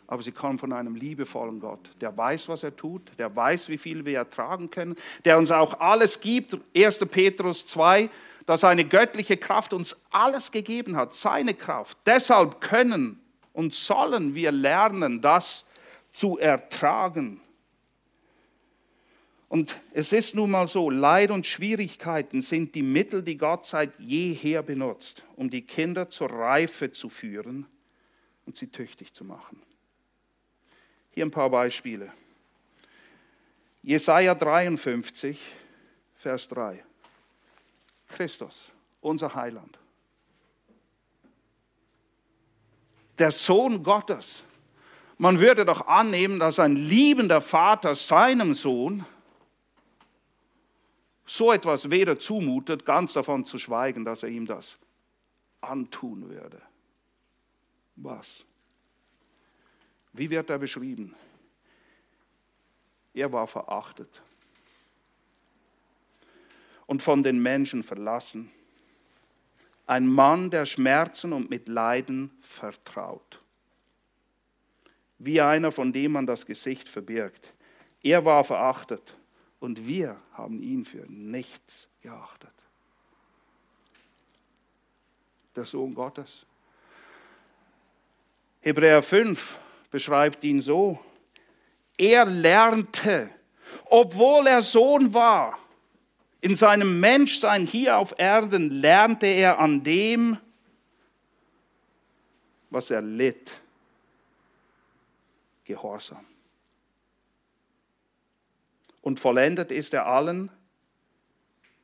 Aber 0.05 0.21
sie 0.21 0.31
kommen 0.31 0.59
von 0.59 0.73
einem 0.73 0.95
liebevollen 0.95 1.59
Gott, 1.59 1.89
der 2.01 2.15
weiß, 2.15 2.49
was 2.49 2.63
er 2.63 2.75
tut, 2.75 3.11
der 3.17 3.33
weiß, 3.33 3.69
wie 3.69 3.77
viel 3.77 4.05
wir 4.05 4.17
ertragen 4.17 4.69
können, 4.69 4.95
der 5.23 5.37
uns 5.37 5.49
auch 5.49 5.79
alles 5.79 6.19
gibt. 6.19 6.57
1. 6.75 6.99
Petrus 7.09 7.65
2, 7.65 8.09
dass 8.45 8.61
seine 8.61 8.85
göttliche 8.85 9.37
Kraft 9.37 9.73
uns 9.73 9.95
alles 10.11 10.51
gegeben 10.51 10.95
hat, 10.95 11.13
seine 11.13 11.53
Kraft. 11.53 11.97
Deshalb 12.05 12.61
können 12.61 13.21
und 13.53 13.73
sollen 13.73 14.35
wir 14.35 14.51
lernen, 14.51 15.21
das 15.21 15.65
zu 16.11 16.37
ertragen. 16.37 17.39
Und 19.47 19.79
es 19.91 20.11
ist 20.11 20.33
nun 20.33 20.49
mal 20.49 20.67
so, 20.67 20.89
Leid 20.89 21.29
und 21.29 21.45
Schwierigkeiten 21.45 22.41
sind 22.41 22.73
die 22.73 22.81
Mittel, 22.81 23.21
die 23.21 23.37
Gott 23.37 23.67
seit 23.67 23.99
jeher 23.99 24.63
benutzt, 24.63 25.23
um 25.35 25.49
die 25.49 25.61
Kinder 25.61 26.09
zur 26.09 26.31
Reife 26.31 26.91
zu 26.91 27.07
führen 27.07 27.67
und 28.47 28.57
sie 28.57 28.67
tüchtig 28.67 29.13
zu 29.13 29.23
machen. 29.23 29.61
Hier 31.11 31.23
ein 31.23 31.31
paar 31.31 31.51
Beispiele. 31.51 32.11
Jesaja 33.83 34.33
53, 34.33 35.39
Vers 36.15 36.47
3. 36.47 36.83
Christus, 38.13 38.71
unser 39.01 39.33
Heiland. 39.35 39.77
Der 43.19 43.31
Sohn 43.31 43.83
Gottes. 43.83 44.43
Man 45.17 45.39
würde 45.39 45.65
doch 45.65 45.87
annehmen, 45.87 46.39
dass 46.39 46.59
ein 46.59 46.75
liebender 46.75 47.41
Vater 47.41 47.95
seinem 47.95 48.53
Sohn 48.53 49.05
so 51.25 51.51
etwas 51.51 51.89
weder 51.89 52.19
zumutet, 52.19 52.85
ganz 52.85 53.13
davon 53.13 53.45
zu 53.45 53.57
schweigen, 53.57 54.03
dass 54.05 54.23
er 54.23 54.29
ihm 54.29 54.45
das 54.45 54.77
antun 55.61 56.29
würde. 56.29 56.61
Was? 57.95 58.45
Wie 60.11 60.29
wird 60.29 60.49
er 60.49 60.57
beschrieben? 60.57 61.15
Er 63.13 63.31
war 63.31 63.47
verachtet 63.47 64.21
und 66.85 67.03
von 67.03 67.23
den 67.23 67.41
Menschen 67.41 67.83
verlassen. 67.83 68.51
Ein 69.85 70.07
Mann, 70.07 70.49
der 70.49 70.65
Schmerzen 70.65 71.33
und 71.33 71.49
mit 71.49 71.67
Leiden 71.67 72.31
vertraut. 72.41 73.41
Wie 75.17 75.41
einer, 75.41 75.71
von 75.71 75.93
dem 75.93 76.13
man 76.13 76.25
das 76.25 76.45
Gesicht 76.45 76.89
verbirgt. 76.89 77.53
Er 78.01 78.25
war 78.25 78.43
verachtet 78.43 79.15
und 79.59 79.87
wir 79.87 80.19
haben 80.33 80.61
ihn 80.61 80.85
für 80.85 81.05
nichts 81.07 81.87
geachtet. 82.01 82.51
Der 85.55 85.65
Sohn 85.65 85.93
Gottes. 85.93 86.45
Hebräer 88.61 89.01
5 89.01 89.57
beschreibt 89.91 90.43
ihn 90.43 90.61
so. 90.61 90.99
Er 91.97 92.25
lernte, 92.25 93.29
obwohl 93.85 94.47
er 94.47 94.63
Sohn 94.63 95.13
war, 95.13 95.59
in 96.43 96.55
seinem 96.55 96.99
Menschsein 96.99 97.65
hier 97.65 97.97
auf 97.97 98.13
Erden 98.17 98.69
lernte 98.69 99.27
er 99.27 99.59
an 99.59 99.83
dem, 99.83 100.37
was 102.69 102.91
er 102.91 103.01
litt, 103.01 103.51
Gehorsam 105.65 106.25
und 109.03 109.19
vollendet 109.19 109.69
ist 109.71 109.93
er 109.93 110.07
allen, 110.07 110.49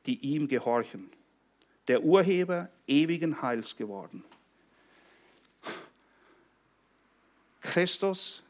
die 0.06 0.18
ihm 0.20 0.48
gehorchen. 0.48 1.12
Der 1.86 2.02
Urheber 2.02 2.70
ewigen 2.86 3.42
Heils 3.42 3.76
geworden. 3.76 4.24
Christus 7.60 8.42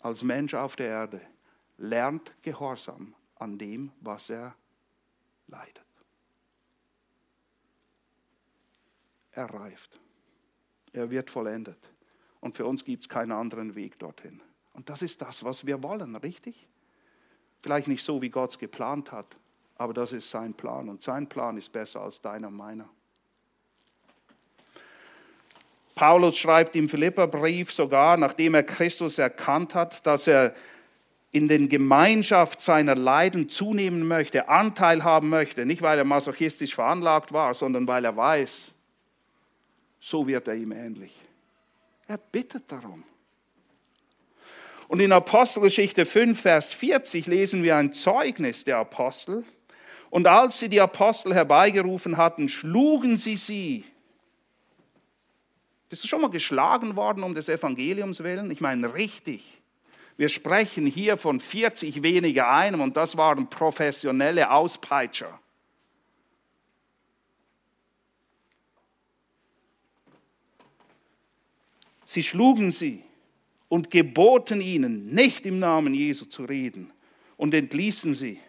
als 0.00 0.22
Mensch 0.22 0.54
auf 0.54 0.76
der 0.76 0.88
Erde 0.88 1.20
lernt 1.76 2.32
Gehorsam 2.42 3.14
an 3.38 3.58
dem, 3.58 3.92
was 4.00 4.30
er 4.30 4.54
leidet. 5.48 5.84
Er 9.32 9.50
reift. 9.50 10.00
Er 10.92 11.10
wird 11.10 11.30
vollendet. 11.30 11.78
Und 12.40 12.56
für 12.56 12.64
uns 12.64 12.84
gibt 12.84 13.02
es 13.02 13.08
keinen 13.08 13.32
anderen 13.32 13.74
Weg 13.74 13.98
dorthin. 13.98 14.40
Und 14.72 14.88
das 14.88 15.02
ist 15.02 15.20
das, 15.20 15.44
was 15.44 15.66
wir 15.66 15.82
wollen, 15.82 16.16
richtig? 16.16 16.68
Vielleicht 17.62 17.88
nicht 17.88 18.04
so, 18.04 18.22
wie 18.22 18.30
Gott 18.30 18.50
es 18.50 18.58
geplant 18.58 19.12
hat, 19.12 19.36
aber 19.76 19.92
das 19.92 20.12
ist 20.12 20.30
sein 20.30 20.54
Plan 20.54 20.88
und 20.88 21.02
sein 21.02 21.28
Plan 21.28 21.56
ist 21.56 21.72
besser 21.72 22.00
als 22.00 22.20
deiner 22.20 22.50
meiner. 22.50 22.88
Paulus 25.94 26.36
schreibt 26.36 26.76
im 26.76 26.88
Philipperbrief 26.88 27.72
sogar, 27.72 28.18
nachdem 28.18 28.54
er 28.54 28.62
Christus 28.62 29.18
erkannt 29.18 29.74
hat, 29.74 30.06
dass 30.06 30.26
er 30.26 30.54
in 31.36 31.48
den 31.48 31.68
Gemeinschaft 31.68 32.62
seiner 32.62 32.94
Leiden 32.94 33.50
zunehmen 33.50 34.08
möchte, 34.08 34.48
Anteil 34.48 35.04
haben 35.04 35.28
möchte, 35.28 35.66
nicht 35.66 35.82
weil 35.82 35.98
er 35.98 36.04
masochistisch 36.04 36.74
veranlagt 36.74 37.30
war, 37.30 37.52
sondern 37.52 37.86
weil 37.86 38.06
er 38.06 38.16
weiß, 38.16 38.72
so 40.00 40.26
wird 40.26 40.48
er 40.48 40.54
ihm 40.54 40.72
ähnlich. 40.72 41.12
Er 42.08 42.16
bittet 42.16 42.72
darum. 42.72 43.04
Und 44.88 45.00
in 45.00 45.12
Apostelgeschichte 45.12 46.06
5, 46.06 46.40
Vers 46.40 46.72
40 46.72 47.26
lesen 47.26 47.62
wir 47.62 47.76
ein 47.76 47.92
Zeugnis 47.92 48.64
der 48.64 48.78
Apostel. 48.78 49.44
Und 50.08 50.26
als 50.26 50.58
sie 50.58 50.70
die 50.70 50.80
Apostel 50.80 51.34
herbeigerufen 51.34 52.16
hatten, 52.16 52.48
schlugen 52.48 53.18
sie 53.18 53.36
sie. 53.36 53.84
Bist 55.90 56.02
du 56.02 56.08
schon 56.08 56.22
mal 56.22 56.30
geschlagen 56.30 56.96
worden 56.96 57.22
um 57.22 57.34
des 57.34 57.50
Evangeliums 57.50 58.22
willen? 58.22 58.50
Ich 58.50 58.62
meine, 58.62 58.94
richtig. 58.94 59.60
Wir 60.16 60.28
sprechen 60.30 60.86
hier 60.86 61.18
von 61.18 61.40
40 61.40 62.02
weniger 62.02 62.48
einem 62.48 62.80
und 62.80 62.96
das 62.96 63.16
waren 63.16 63.50
professionelle 63.50 64.50
Auspeitscher. 64.50 65.38
Sie 72.06 72.22
schlugen 72.22 72.70
sie 72.70 73.02
und 73.68 73.90
geboten 73.90 74.62
ihnen, 74.62 75.12
nicht 75.12 75.44
im 75.44 75.58
Namen 75.58 75.92
Jesu 75.92 76.24
zu 76.24 76.44
reden 76.44 76.92
und 77.36 77.52
entließen 77.52 78.14
sie. 78.14 78.40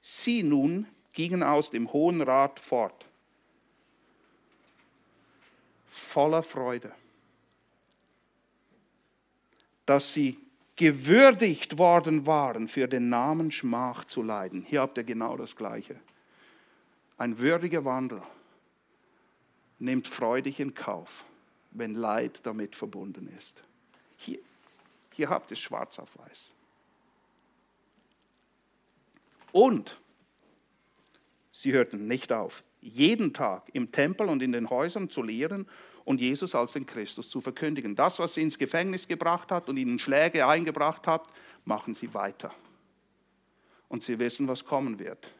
Sie 0.00 0.44
nun 0.44 0.86
gingen 1.12 1.42
aus 1.42 1.70
dem 1.70 1.92
Hohen 1.92 2.20
Rat 2.20 2.60
fort, 2.60 3.06
voller 5.90 6.42
Freude, 6.42 6.92
dass 9.86 10.12
sie 10.12 10.43
gewürdigt 10.76 11.78
worden 11.78 12.26
waren, 12.26 12.68
für 12.68 12.88
den 12.88 13.08
Namen 13.08 13.50
Schmach 13.50 14.04
zu 14.04 14.22
leiden. 14.22 14.62
Hier 14.62 14.80
habt 14.80 14.98
ihr 14.98 15.04
genau 15.04 15.36
das 15.36 15.54
Gleiche. 15.56 15.96
Ein 17.16 17.38
würdiger 17.38 17.84
Wandel 17.84 18.22
nimmt 19.78 20.08
freudig 20.08 20.58
in 20.58 20.74
Kauf, 20.74 21.24
wenn 21.70 21.94
Leid 21.94 22.40
damit 22.42 22.74
verbunden 22.74 23.32
ist. 23.38 23.62
Hier, 24.16 24.38
hier 25.12 25.28
habt 25.28 25.50
ihr 25.50 25.54
es 25.54 25.60
schwarz 25.60 25.98
auf 25.98 26.18
weiß. 26.18 26.52
Und 29.52 30.00
sie 31.52 31.72
hörten 31.72 32.08
nicht 32.08 32.32
auf, 32.32 32.64
jeden 32.80 33.32
Tag 33.32 33.62
im 33.72 33.92
Tempel 33.92 34.28
und 34.28 34.42
in 34.42 34.50
den 34.50 34.68
Häusern 34.70 35.08
zu 35.08 35.22
lehren 35.22 35.68
und 36.04 36.20
Jesus 36.20 36.54
als 36.54 36.72
den 36.72 36.86
Christus 36.86 37.28
zu 37.28 37.40
verkündigen. 37.40 37.96
Das, 37.96 38.18
was 38.18 38.34
sie 38.34 38.42
ins 38.42 38.58
Gefängnis 38.58 39.08
gebracht 39.08 39.50
hat 39.50 39.68
und 39.68 39.76
ihnen 39.76 39.98
Schläge 39.98 40.46
eingebracht 40.46 41.06
hat, 41.06 41.28
machen 41.64 41.94
sie 41.94 42.12
weiter. 42.14 42.54
Und 43.88 44.02
sie 44.02 44.18
wissen, 44.18 44.48
was 44.48 44.64
kommen 44.64 44.98
wird. 44.98 45.32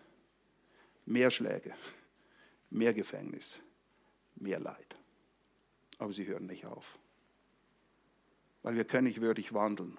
Mehr 1.06 1.30
Schläge, 1.30 1.74
mehr 2.70 2.94
Gefängnis, 2.94 3.58
mehr 4.36 4.60
Leid. 4.60 4.96
Aber 5.98 6.12
sie 6.12 6.26
hören 6.26 6.46
nicht 6.46 6.66
auf 6.66 6.98
weil 8.64 8.76
wir 8.76 8.84
können 8.84 9.06
nicht 9.06 9.20
würdig 9.20 9.52
wandeln, 9.52 9.98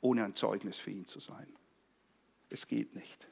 ohne 0.00 0.24
ein 0.24 0.36
Zeugnis 0.36 0.78
für 0.78 0.92
ihn 0.92 1.06
zu 1.08 1.18
sein. 1.18 1.48
Es 2.48 2.66
geht 2.66 2.94
nicht. 2.94 3.28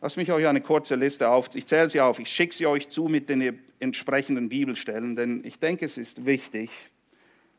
Lass 0.00 0.16
mich 0.16 0.30
euch 0.30 0.46
eine 0.46 0.60
kurze 0.60 0.94
Liste 0.94 1.28
auf. 1.28 1.54
Ich 1.54 1.66
zähle 1.66 1.90
sie 1.90 2.00
auf. 2.00 2.20
Ich 2.20 2.28
schicke 2.28 2.54
sie 2.54 2.66
euch 2.66 2.88
zu 2.88 3.04
mit 3.04 3.28
den 3.28 3.58
entsprechenden 3.80 4.48
Bibelstellen, 4.48 5.16
denn 5.16 5.42
ich 5.44 5.58
denke, 5.58 5.86
es 5.86 5.98
ist 5.98 6.24
wichtig, 6.24 6.70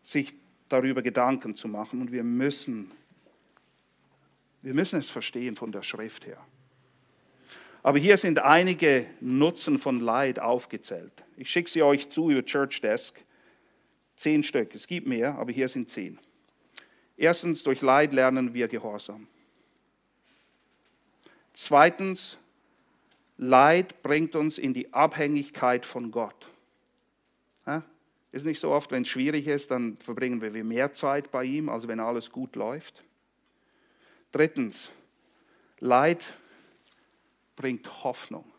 sich 0.02 0.34
darüber 0.70 1.02
Gedanken 1.02 1.56
zu 1.56 1.68
machen 1.68 2.00
und 2.00 2.12
wir 2.12 2.24
müssen, 2.24 2.92
wir 4.62 4.74
müssen 4.74 5.00
es 5.00 5.10
verstehen 5.10 5.56
von 5.56 5.72
der 5.72 5.82
Schrift 5.82 6.26
her. 6.28 6.38
Aber 7.84 7.98
hier 7.98 8.18
sind 8.18 8.40
einige 8.40 9.06
Nutzen 9.20 9.78
von 9.78 10.00
Leid 10.00 10.40
aufgezählt. 10.40 11.14
Ich 11.38 11.50
schicke 11.50 11.70
sie 11.70 11.84
euch 11.84 12.10
zu 12.10 12.30
über 12.30 12.46
Church 12.46 12.82
Desk. 12.82 13.22
Zehn 14.16 14.44
Stück. 14.44 14.76
Es 14.76 14.88
gibt 14.88 15.08
mehr, 15.08 15.36
aber 15.36 15.52
hier 15.52 15.70
sind 15.70 15.90
zehn. 15.90 16.20
Erstens, 17.16 17.64
durch 17.64 17.82
Leid 17.82 18.12
lernen 18.12 18.54
wir 18.54 18.68
Gehorsam. 18.68 19.28
Zweitens, 21.60 22.38
Leid 23.36 24.02
bringt 24.02 24.34
uns 24.34 24.58
in 24.58 24.74
die 24.74 24.94
Abhängigkeit 24.94 25.86
von 25.86 26.10
Gott. 26.10 26.48
Ja? 27.68 27.84
Ist 28.32 28.46
nicht 28.46 28.62
so 28.62 28.72
oft, 28.72 28.92
wenn 28.92 29.02
es 29.02 29.10
schwierig 29.10 29.46
ist, 29.46 29.70
dann 29.70 29.98
verbringen 29.98 30.42
wir 30.42 30.64
mehr 30.64 30.94
Zeit 30.94 31.32
bei 31.32 31.44
ihm, 31.44 31.68
als 31.68 31.86
wenn 31.90 32.00
alles 32.00 32.32
gut 32.32 32.56
läuft. 32.56 33.04
Drittens, 34.32 34.90
Leid 35.82 36.24
bringt 37.58 38.06
Hoffnung. 38.06 38.50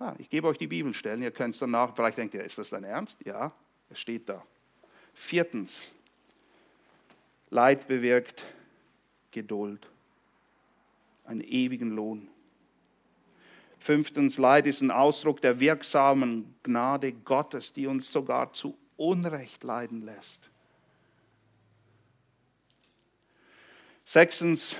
Ah, 0.00 0.16
ich 0.18 0.28
gebe 0.30 0.48
euch 0.48 0.58
die 0.58 0.66
Bibelstellen, 0.66 1.22
ihr 1.22 1.30
könnt 1.30 1.54
es 1.54 1.60
danach, 1.60 1.94
vielleicht 1.94 2.18
denkt 2.18 2.34
ihr, 2.34 2.42
ist 2.42 2.58
das 2.58 2.70
dein 2.70 2.82
Ernst? 2.82 3.16
Ja, 3.24 3.52
es 3.90 4.00
steht 4.00 4.28
da. 4.28 4.44
Viertens, 5.14 5.86
Leid 7.48 7.86
bewirkt 7.86 8.42
Geduld, 9.30 9.88
einen 11.28 11.42
ewigen 11.42 11.90
Lohn. 11.90 12.28
Fünftens, 13.78 14.38
Leid 14.38 14.66
ist 14.66 14.80
ein 14.80 14.90
Ausdruck 14.90 15.40
der 15.40 15.60
wirksamen 15.60 16.54
Gnade 16.62 17.12
Gottes, 17.12 17.72
die 17.72 17.86
uns 17.86 18.10
sogar 18.10 18.52
zu 18.52 18.76
Unrecht 18.96 19.62
leiden 19.62 20.02
lässt. 20.02 20.50
Sechstens, 24.04 24.74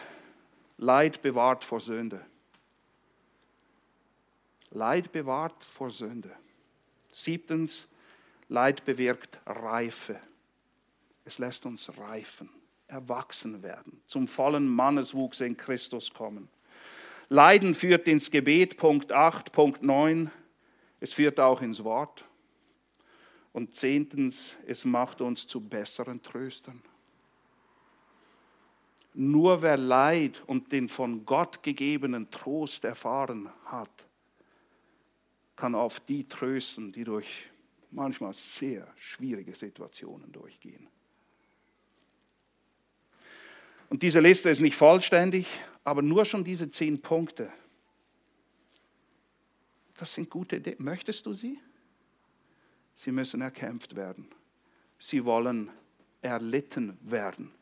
Leid 0.79 1.23
bewahrt 1.23 1.65
vor 1.65 1.81
Sünde. 1.81 2.25
Leid 4.71 5.13
bewahrt 5.13 5.65
vor 5.65 5.91
Sünde. 5.91 6.35
Siebtens, 7.13 7.89
Leid 8.49 8.85
bewirkt 8.85 9.39
Reife. 9.47 10.19
Es 11.25 11.39
lässt 11.39 11.67
uns 11.67 11.97
reifen, 11.99 12.49
erwachsen 12.89 13.63
werden, 13.63 14.01
zum 14.07 14.27
vollen 14.27 14.67
Manneswuchs 14.67 15.41
in 15.41 15.57
Christus 15.57 16.13
kommen. 16.13 16.49
Leiden 17.29 17.75
führt 17.75 18.09
ins 18.09 18.31
Gebet, 18.31 18.79
Punkt 18.79 19.13
8, 19.13 19.53
Punkt 19.53 19.83
9. 19.83 20.31
Es 21.01 21.13
führt 21.13 21.39
auch 21.39 21.61
ins 21.61 21.85
Wort. 21.85 22.25
Und 23.53 23.75
zehntens, 23.75 24.57
es 24.67 24.85
macht 24.85 25.21
uns 25.21 25.47
zu 25.47 25.61
besseren 25.61 26.23
Tröstern. 26.23 26.83
Nur 29.15 29.63
wer 29.63 29.77
Leid 29.77 30.43
und 30.47 30.73
den 30.73 30.89
von 30.89 31.27
Gott 31.27 31.63
gegebenen 31.63 32.31
Trost 32.31 32.85
erfahren 32.85 33.51
hat, 33.65 33.91
kann 35.57 35.75
auf 35.75 36.01
die 36.01 36.27
trösten, 36.29 36.93
die 36.93 37.05
durch 37.05 37.51
manchmal 37.91 38.33
sehr 38.33 38.87
schwierige 38.97 39.55
Situationen 39.55 40.31
durchgehen. 40.31 40.87
Und 43.89 44.03
diese 44.03 44.21
Liste 44.21 44.51
ist 44.51 44.61
nicht 44.61 44.77
vollständig, 44.77 45.47
aber 45.85 46.03
nur 46.03 46.25
schon 46.25 46.45
diese 46.45 46.71
zehn 46.71 47.01
Punkte, 47.01 47.51
das 49.97 50.15
sind 50.15 50.31
gute 50.31 50.57
Ideen. 50.57 50.77
Möchtest 50.79 51.27
du 51.27 51.33
sie? 51.33 51.59
Sie 52.95 53.13
müssen 53.13 53.41
erkämpft 53.41 53.97
werden. 53.97 54.29
Sie 54.99 55.25
wollen 55.25 55.71
erlitten 56.23 56.99
werden. 57.03 57.53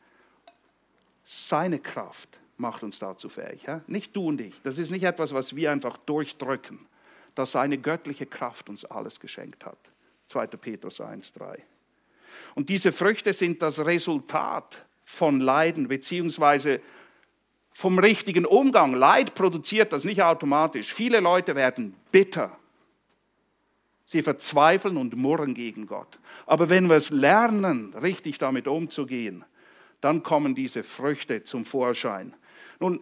Seine 1.23 1.79
Kraft 1.79 2.39
macht 2.57 2.83
uns 2.83 2.99
dazu 2.99 3.29
fähig. 3.29 3.63
Ja? 3.63 3.81
Nicht 3.87 4.15
du 4.15 4.27
und 4.27 4.41
ich. 4.41 4.59
Das 4.63 4.77
ist 4.77 4.91
nicht 4.91 5.03
etwas, 5.03 5.33
was 5.33 5.55
wir 5.55 5.71
einfach 5.71 5.97
durchdrücken. 5.97 6.87
Dass 7.35 7.51
seine 7.51 7.77
göttliche 7.77 8.25
Kraft 8.25 8.69
uns 8.69 8.83
alles 8.85 9.19
geschenkt 9.19 9.65
hat. 9.65 9.77
2. 10.27 10.47
Petrus 10.47 10.99
1, 10.99 11.33
3. 11.33 11.63
Und 12.55 12.69
diese 12.69 12.91
Früchte 12.91 13.33
sind 13.33 13.61
das 13.61 13.79
Resultat 13.79 14.85
von 15.07 15.39
Leiden, 15.39 15.87
beziehungsweise 15.87 16.81
vom 17.73 17.97
richtigen 17.97 18.45
Umgang. 18.45 18.93
Leid 18.93 19.35
produziert 19.35 19.93
das 19.93 20.03
nicht 20.03 20.21
automatisch. 20.21 20.93
Viele 20.93 21.21
Leute 21.21 21.55
werden 21.55 21.95
bitter. 22.11 22.55
Sie 24.05 24.21
verzweifeln 24.21 24.97
und 24.97 25.15
murren 25.15 25.53
gegen 25.53 25.87
Gott. 25.87 26.19
Aber 26.45 26.67
wenn 26.69 26.89
wir 26.89 26.97
es 26.97 27.09
lernen, 27.09 27.93
richtig 27.93 28.37
damit 28.37 28.67
umzugehen, 28.67 29.45
dann 30.01 30.23
kommen 30.23 30.55
diese 30.55 30.83
Früchte 30.83 31.43
zum 31.43 31.63
Vorschein. 31.63 32.33
Nun, 32.79 32.99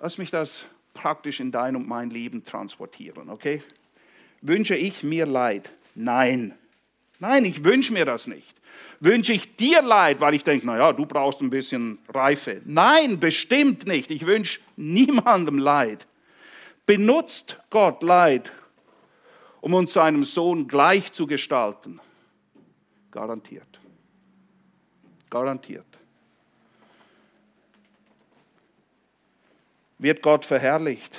lass 0.00 0.16
mich 0.16 0.30
das 0.30 0.64
praktisch 0.94 1.40
in 1.40 1.50
dein 1.50 1.74
und 1.74 1.88
mein 1.88 2.10
Leben 2.10 2.44
transportieren, 2.44 3.30
okay? 3.30 3.62
Wünsche 4.42 4.76
ich 4.76 5.02
mir 5.02 5.26
Leid? 5.26 5.72
Nein. 5.96 6.56
Nein, 7.18 7.44
ich 7.44 7.64
wünsche 7.64 7.92
mir 7.92 8.04
das 8.04 8.28
nicht 8.28 8.61
wünsche 9.00 9.32
ich 9.32 9.56
dir 9.56 9.82
Leid, 9.82 10.20
weil 10.20 10.34
ich 10.34 10.44
denke, 10.44 10.66
naja, 10.66 10.92
du 10.92 11.06
brauchst 11.06 11.40
ein 11.40 11.50
bisschen 11.50 11.98
Reife. 12.08 12.62
Nein, 12.64 13.18
bestimmt 13.18 13.86
nicht. 13.86 14.10
Ich 14.10 14.26
wünsche 14.26 14.60
niemandem 14.76 15.58
Leid. 15.58 16.06
Benutzt 16.86 17.60
Gott 17.70 18.02
Leid, 18.02 18.52
um 19.60 19.74
uns 19.74 19.92
seinem 19.92 20.24
Sohn 20.24 20.68
gleich 20.68 21.12
zu 21.12 21.26
gestalten? 21.26 22.00
Garantiert. 23.10 23.80
Garantiert. 25.30 25.86
Wird 29.98 30.22
Gott 30.22 30.44
verherrlicht, 30.44 31.18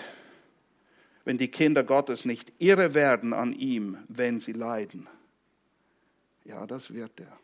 wenn 1.24 1.38
die 1.38 1.48
Kinder 1.48 1.84
Gottes 1.84 2.26
nicht 2.26 2.52
irre 2.60 2.94
werden 2.94 3.34
an 3.34 3.54
ihm, 3.54 3.98
wenn 4.10 4.39
sie 4.39 4.52
leiden? 4.52 5.08
Ja, 6.45 6.65
das 6.67 6.93
wird 6.93 7.19
er 7.19 7.38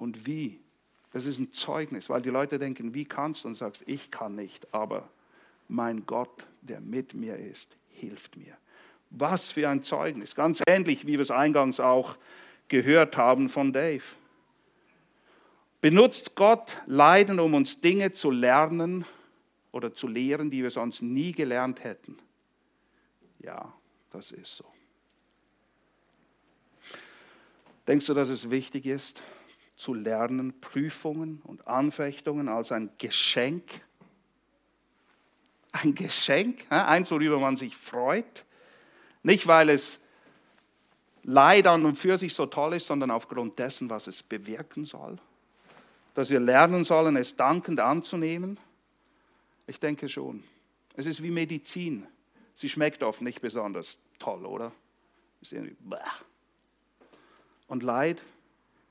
und 0.00 0.26
wie. 0.26 0.60
Das 1.12 1.26
ist 1.26 1.38
ein 1.38 1.52
Zeugnis, 1.52 2.08
weil 2.08 2.22
die 2.22 2.30
Leute 2.30 2.58
denken, 2.58 2.94
wie 2.94 3.04
kannst 3.04 3.44
du? 3.44 3.48
Und 3.48 3.56
sagst, 3.56 3.82
ich 3.86 4.10
kann 4.10 4.34
nicht, 4.34 4.72
aber 4.72 5.08
mein 5.68 6.06
Gott, 6.06 6.46
der 6.62 6.80
mit 6.80 7.14
mir 7.14 7.36
ist, 7.36 7.76
hilft 7.88 8.36
mir. 8.36 8.56
Was 9.10 9.50
für 9.50 9.68
ein 9.68 9.82
Zeugnis. 9.82 10.34
Ganz 10.34 10.62
ähnlich, 10.66 11.06
wie 11.06 11.12
wir 11.12 11.20
es 11.20 11.30
eingangs 11.30 11.80
auch 11.80 12.16
gehört 12.68 13.16
haben 13.16 13.48
von 13.48 13.72
Dave. 13.72 14.04
Benutzt 15.80 16.36
Gott 16.36 16.70
Leiden, 16.86 17.40
um 17.40 17.54
uns 17.54 17.80
Dinge 17.80 18.12
zu 18.12 18.30
lernen 18.30 19.04
oder 19.72 19.92
zu 19.92 20.06
lehren, 20.06 20.50
die 20.50 20.62
wir 20.62 20.70
sonst 20.70 21.02
nie 21.02 21.32
gelernt 21.32 21.82
hätten? 21.82 22.18
Ja, 23.40 23.72
das 24.10 24.30
ist 24.30 24.56
so. 24.56 24.64
Denkst 27.90 28.06
du, 28.06 28.14
dass 28.14 28.28
es 28.28 28.50
wichtig 28.50 28.86
ist, 28.86 29.20
zu 29.74 29.94
lernen, 29.94 30.60
Prüfungen 30.60 31.42
und 31.42 31.66
Anfechtungen 31.66 32.48
als 32.48 32.70
ein 32.70 32.88
Geschenk. 32.98 33.64
Ein 35.72 35.96
Geschenk, 35.96 36.64
eins, 36.70 37.10
worüber 37.10 37.40
man 37.40 37.56
sich 37.56 37.76
freut. 37.76 38.44
Nicht, 39.24 39.48
weil 39.48 39.70
es 39.70 39.98
Leid 41.24 41.66
an 41.66 41.84
und 41.84 41.98
für 41.98 42.16
sich 42.16 42.32
so 42.32 42.46
toll 42.46 42.74
ist, 42.74 42.86
sondern 42.86 43.10
aufgrund 43.10 43.58
dessen, 43.58 43.90
was 43.90 44.06
es 44.06 44.22
bewirken 44.22 44.84
soll. 44.84 45.18
Dass 46.14 46.30
wir 46.30 46.38
lernen 46.38 46.84
sollen, 46.84 47.16
es 47.16 47.34
dankend 47.34 47.80
anzunehmen. 47.80 48.60
Ich 49.66 49.80
denke 49.80 50.08
schon. 50.08 50.44
Es 50.94 51.06
ist 51.06 51.24
wie 51.24 51.32
Medizin. 51.32 52.06
Sie 52.54 52.68
schmeckt 52.68 53.02
oft 53.02 53.20
nicht 53.20 53.40
besonders 53.40 53.98
toll, 54.20 54.46
oder? 54.46 54.70
Und 57.70 57.84
Leid 57.84 58.20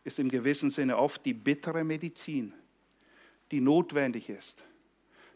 ist 0.06 0.20
im 0.20 0.30
gewissen 0.30 0.72
Sinne 0.72 0.98
oft 0.98 1.26
die 1.26 1.34
bittere 1.34 1.84
Medizin, 1.84 2.54
die 3.52 3.60
notwendig 3.60 4.30
ist, 4.30 4.64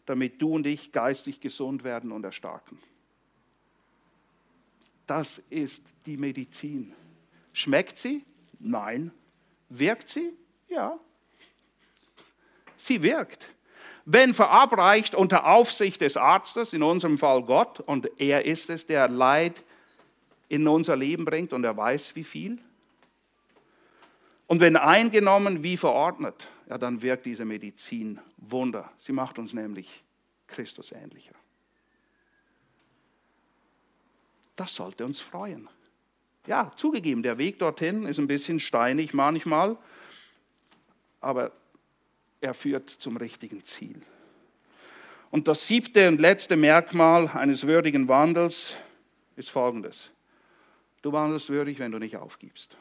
damit 0.06 0.40
du 0.40 0.54
und 0.54 0.66
ich 0.66 0.92
geistig 0.92 1.40
gesund 1.40 1.84
werden 1.84 2.10
und 2.10 2.24
erstarken. 2.24 2.78
Das 5.06 5.42
ist 5.50 5.82
die 6.06 6.16
Medizin. 6.16 6.94
Schmeckt 7.52 7.98
sie? 7.98 8.24
Nein. 8.60 9.10
Wirkt 9.68 10.08
sie? 10.08 10.32
Ja. 10.68 10.98
Sie 12.78 13.02
wirkt. 13.02 13.46
Wenn 14.06 14.32
verabreicht 14.32 15.14
unter 15.14 15.44
Aufsicht 15.44 16.00
des 16.00 16.16
Arztes, 16.16 16.72
in 16.72 16.82
unserem 16.82 17.18
Fall 17.18 17.42
Gott, 17.42 17.80
und 17.80 18.08
er 18.18 18.46
ist 18.46 18.70
es, 18.70 18.86
der 18.86 19.06
Leid 19.06 19.62
in 20.48 20.66
unser 20.66 20.96
Leben 20.96 21.26
bringt 21.26 21.52
und 21.52 21.62
er 21.62 21.76
weiß 21.76 22.16
wie 22.16 22.24
viel, 22.24 22.58
und 24.46 24.60
wenn 24.60 24.76
eingenommen 24.76 25.62
wie 25.62 25.76
verordnet, 25.76 26.46
ja, 26.68 26.78
dann 26.78 27.02
wirkt 27.02 27.26
diese 27.26 27.44
Medizin 27.44 28.20
Wunder. 28.36 28.90
Sie 28.98 29.12
macht 29.12 29.38
uns 29.38 29.52
nämlich 29.52 30.02
Christus 30.46 30.92
ähnlicher. 30.92 31.34
Das 34.56 34.74
sollte 34.74 35.04
uns 35.04 35.20
freuen. 35.20 35.68
Ja, 36.46 36.72
zugegeben, 36.76 37.22
der 37.22 37.38
Weg 37.38 37.58
dorthin 37.58 38.04
ist 38.06 38.18
ein 38.18 38.26
bisschen 38.26 38.60
steinig 38.60 39.14
manchmal, 39.14 39.78
aber 41.20 41.52
er 42.40 42.52
führt 42.52 42.90
zum 42.90 43.16
richtigen 43.16 43.64
Ziel. 43.64 44.02
Und 45.30 45.48
das 45.48 45.66
siebte 45.66 46.06
und 46.08 46.20
letzte 46.20 46.56
Merkmal 46.56 47.28
eines 47.28 47.66
würdigen 47.66 48.06
Wandels 48.08 48.74
ist 49.36 49.50
folgendes. 49.50 50.10
Du 51.02 51.12
wandelst 51.12 51.48
würdig, 51.48 51.78
wenn 51.78 51.90
du 51.90 51.98
nicht 51.98 52.16
aufgibst. 52.16 52.76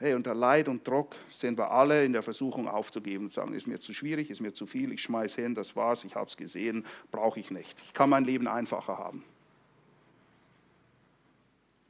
Hey, 0.00 0.14
unter 0.14 0.34
Leid 0.34 0.66
und 0.66 0.88
Druck 0.88 1.14
sind 1.28 1.58
wir 1.58 1.70
alle 1.70 2.06
in 2.06 2.14
der 2.14 2.22
Versuchung 2.22 2.66
aufzugeben 2.66 3.26
und 3.26 3.32
sagen, 3.34 3.52
ist 3.52 3.66
mir 3.66 3.80
zu 3.80 3.92
schwierig, 3.92 4.30
ist 4.30 4.40
mir 4.40 4.54
zu 4.54 4.66
viel, 4.66 4.92
ich 4.92 5.02
schmeiß 5.02 5.34
hin, 5.34 5.54
das 5.54 5.76
war's, 5.76 6.04
ich 6.04 6.16
habe 6.16 6.26
es 6.26 6.38
gesehen, 6.38 6.86
brauche 7.10 7.38
ich 7.38 7.50
nicht. 7.50 7.78
Ich 7.84 7.92
kann 7.92 8.08
mein 8.08 8.24
Leben 8.24 8.48
einfacher 8.48 8.96
haben. 8.96 9.22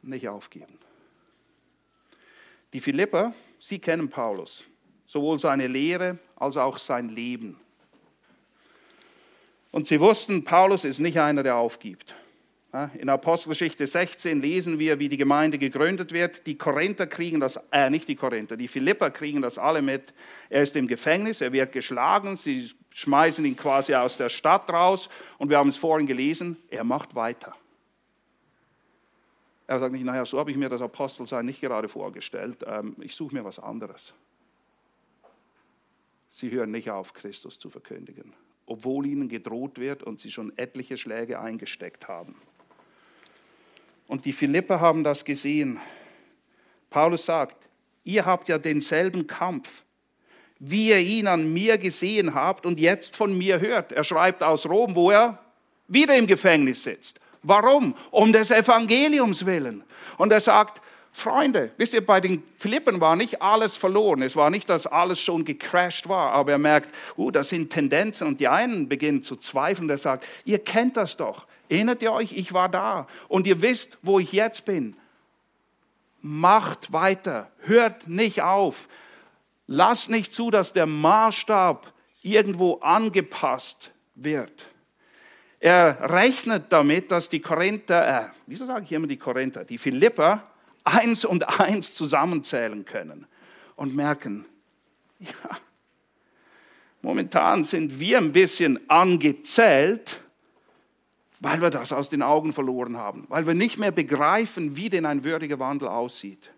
Nicht 0.03 0.29
aufgeben. 0.29 0.77
Die 2.73 2.81
Philipper, 2.81 3.33
sie 3.61 3.79
kennen 3.79 4.09
Paulus, 4.09 4.65
sowohl 5.07 5.39
seine 5.39 5.69
Lehre 5.69 6.19
als 6.35 6.57
auch 6.57 6.79
sein 6.79 7.11
Leben. 7.11 7.61
Und 9.71 9.87
sie 9.87 10.01
wussten, 10.01 10.43
Paulus 10.43 10.85
ist 10.85 10.99
nicht 10.99 11.21
einer, 11.21 11.45
der 11.45 11.55
aufgibt. 11.55 12.17
In 12.73 13.09
Apostelgeschichte 13.09 13.85
16 13.85 14.41
lesen 14.41 14.79
wir, 14.79 15.01
wie 15.01 15.09
die 15.09 15.17
Gemeinde 15.17 15.59
gegründet 15.59 16.13
wird. 16.13 16.47
Die 16.47 16.57
Korinther 16.57 17.09
kriegen 17.09 17.41
das, 17.41 17.59
äh, 17.73 17.91
nicht 17.91 18.07
die 18.07 18.15
Korinther, 18.15 18.57
die 18.57 18.69
Philipper 18.69 19.11
kriegen 19.11 19.43
das 19.43 19.59
alle 19.59 19.83
mit. 19.83 20.15
Er 20.49 20.63
ist 20.63 20.77
im 20.77 20.87
Gefängnis, 20.87 21.41
er 21.41 21.53
wird 21.53 21.73
geschlagen, 21.73 22.37
sie 22.37 22.71
schmeißen 22.91 23.45
ihn 23.45 23.57
quasi 23.57 23.95
aus 23.97 24.17
der 24.17 24.29
Stadt 24.29 24.71
raus 24.71 25.09
und 25.39 25.51
wir 25.51 25.59
haben 25.59 25.71
es 25.71 25.77
vorhin 25.77 26.07
gelesen, 26.07 26.57
er 26.69 26.85
macht 26.85 27.17
weiter. 27.17 27.57
Er 29.67 29.81
sagt 29.81 29.93
nicht, 29.93 30.05
naja, 30.05 30.25
so 30.25 30.39
habe 30.39 30.53
ich 30.53 30.57
mir 30.57 30.69
das 30.69 30.83
Apostelsein 30.83 31.47
nicht 31.47 31.61
gerade 31.61 31.89
vorgestellt, 31.89 32.65
ähm, 32.65 32.95
ich 33.01 33.17
suche 33.17 33.35
mir 33.35 33.45
was 33.45 33.59
anderes. 33.59 34.15
Sie 36.29 36.53
hören 36.53 36.71
nicht 36.71 36.89
auf, 36.91 37.15
Christus 37.15 37.59
zu 37.59 37.69
verkündigen, 37.69 38.33
obwohl 38.67 39.07
ihnen 39.07 39.29
gedroht 39.29 39.81
wird 39.81 40.05
und 40.05 40.21
sie 40.21 40.31
schon 40.31 40.57
etliche 40.57 40.97
Schläge 40.97 41.41
eingesteckt 41.41 42.07
haben. 42.07 42.37
Und 44.11 44.25
die 44.25 44.33
Philipper 44.33 44.81
haben 44.81 45.05
das 45.05 45.25
gesehen. 45.25 45.79
Paulus 46.91 47.27
sagt, 47.27 47.69
ihr 48.03 48.27
habt 48.27 48.49
ja 48.49 48.59
denselben 48.59 49.29
Kampf, 49.29 49.85
wie 50.59 50.89
ihr 50.89 50.99
ihn 50.99 51.29
an 51.29 51.53
mir 51.53 51.79
gesehen 51.79 52.35
habt 52.35 52.67
und 52.67 52.81
jetzt 52.81 53.15
von 53.15 53.39
mir 53.39 53.61
hört. 53.61 53.93
Er 53.93 54.03
schreibt 54.03 54.43
aus 54.43 54.67
Rom, 54.67 54.97
wo 54.97 55.13
er 55.13 55.39
wieder 55.87 56.17
im 56.17 56.27
Gefängnis 56.27 56.83
sitzt. 56.83 57.21
Warum? 57.45 57.95
Um 58.11 58.33
des 58.33 58.51
Evangeliums 58.51 59.47
willen. 59.47 59.85
Und 60.19 60.33
er 60.33 60.41
sagt, 60.41 60.83
Freunde, 61.13 61.71
wisst 61.77 61.95
ihr, 61.95 62.05
bei 62.05 62.21
den 62.21 62.43
Philippen 62.57 63.01
war 63.01 63.15
nicht 63.15 63.41
alles 63.41 63.77
verloren. 63.77 64.23
Es 64.23 64.35
war 64.35 64.51
nicht, 64.51 64.69
dass 64.69 64.89
alles 64.89 65.21
schon 65.21 65.45
gecrashed 65.45 66.09
war, 66.09 66.33
aber 66.33 66.51
er 66.51 66.59
merkt, 66.59 66.93
uh, 67.17 67.31
das 67.31 67.51
sind 67.51 67.71
Tendenzen 67.71 68.27
und 68.27 68.41
die 68.41 68.49
einen 68.49 68.89
beginnen 68.89 69.23
zu 69.23 69.37
zweifeln. 69.37 69.89
Er 69.89 69.99
sagt, 69.99 70.27
ihr 70.45 70.59
kennt 70.59 70.97
das 70.97 71.17
doch. 71.17 71.47
Erinnert 71.71 72.03
ihr 72.03 72.13
euch, 72.13 72.33
ich 72.33 72.53
war 72.53 72.69
da 72.69 73.07
und 73.29 73.47
ihr 73.47 73.63
wisst, 73.63 73.97
wo 74.03 74.19
ich 74.19 74.33
jetzt 74.33 74.65
bin. 74.65 74.97
Macht 76.21 76.93
weiter, 76.93 77.49
hört 77.61 78.09
nicht 78.09 78.43
auf. 78.43 78.89
Lasst 79.69 80.11
nicht 80.11 80.35
zu, 80.35 80.51
dass 80.51 80.73
der 80.73 80.87
Maßstab 80.87 81.93
irgendwo 82.23 82.75
angepasst 82.81 83.93
wird. 84.17 84.67
Er 85.61 86.11
rechnet 86.11 86.73
damit, 86.73 87.13
dass 87.13 87.29
die 87.29 87.41
Korinther, 87.41 88.25
äh, 88.25 88.29
wieso 88.47 88.67
sage 88.67 88.85
ich 88.85 88.93
immer 88.93 89.07
die 89.07 89.17
Korinther, 89.17 89.65
die 89.65 89.79
Philipper 89.79 90.43
eins 90.83 91.25
und 91.25 91.61
eins 91.61 91.95
zusammenzählen 91.95 92.85
können 92.85 93.29
und 93.77 93.95
merken, 93.95 94.45
ja, 95.21 95.59
momentan 97.01 97.63
sind 97.63 98.01
wir 98.01 98.19
ein 98.19 98.33
bisschen 98.33 98.91
angezählt, 98.91 100.21
weil 101.41 101.61
wir 101.61 101.71
das 101.71 101.93
aus 101.93 102.11
den 102.11 102.23
Augen 102.23 102.53
verloren 102.53 102.97
haben, 102.97 103.25
weil 103.29 103.47
wir 103.47 103.55
nicht 103.55 103.79
mehr 103.79 103.91
begreifen, 103.91 104.77
wie 104.77 104.91
denn 104.91 105.07
ein 105.07 105.25
würdiger 105.25 105.59
Wandel 105.59 105.89
aussieht. 105.89 106.53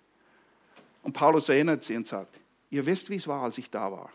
Und 1.02 1.12
Paulus 1.12 1.48
erinnert 1.48 1.84
sie 1.84 1.96
und 1.96 2.06
sagt, 2.06 2.40
ihr 2.70 2.84
wisst, 2.84 3.08
wie 3.08 3.16
es 3.16 3.26
war, 3.26 3.42
als 3.42 3.58
ich 3.58 3.70
da 3.70 3.90
war. 3.90 4.10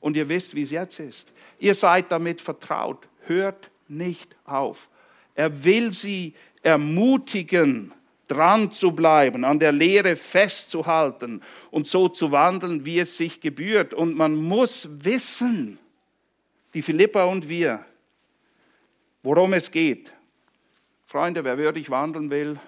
Und 0.00 0.16
ihr 0.16 0.28
wisst, 0.28 0.54
wie 0.54 0.62
es 0.62 0.70
jetzt 0.70 1.00
ist. 1.00 1.32
Ihr 1.58 1.74
seid 1.74 2.10
damit 2.10 2.40
vertraut. 2.40 3.08
Hört 3.26 3.70
nicht 3.88 4.34
auf. 4.44 4.88
Er 5.34 5.64
will 5.64 5.92
sie 5.92 6.34
ermutigen, 6.62 7.92
dran 8.28 8.70
zu 8.70 8.90
bleiben, 8.90 9.44
an 9.44 9.58
der 9.58 9.72
Lehre 9.72 10.14
festzuhalten 10.14 11.40
und 11.70 11.88
so 11.88 12.08
zu 12.08 12.30
wandeln, 12.30 12.84
wie 12.84 13.00
es 13.00 13.16
sich 13.16 13.40
gebührt. 13.40 13.94
Und 13.94 14.16
man 14.16 14.36
muss 14.36 14.88
wissen, 15.02 15.78
die 16.74 16.82
Philippa 16.82 17.24
und 17.24 17.48
wir, 17.48 17.84
worum 19.28 19.52
es 19.52 19.70
geht. 19.70 20.10
Freunde, 21.04 21.44
wer 21.44 21.58
würdig 21.58 21.90
wandeln 21.90 22.30
will, 22.30 22.58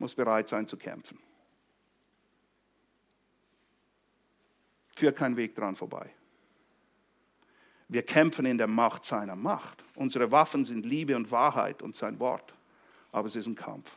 muss 0.00 0.12
bereit 0.12 0.48
sein 0.48 0.66
zu 0.66 0.76
kämpfen. 0.76 1.20
Führt 4.96 5.16
kein 5.16 5.36
Weg 5.36 5.54
dran 5.54 5.76
vorbei. 5.76 6.10
Wir 7.86 8.02
kämpfen 8.02 8.44
in 8.44 8.58
der 8.58 8.66
Macht 8.66 9.04
seiner 9.04 9.36
Macht. 9.36 9.84
Unsere 9.94 10.32
Waffen 10.32 10.64
sind 10.64 10.84
Liebe 10.84 11.14
und 11.14 11.30
Wahrheit 11.30 11.80
und 11.80 11.94
sein 11.94 12.18
Wort. 12.18 12.52
Aber 13.12 13.28
es 13.28 13.36
ist 13.36 13.46
ein 13.46 13.54
Kampf. 13.54 13.88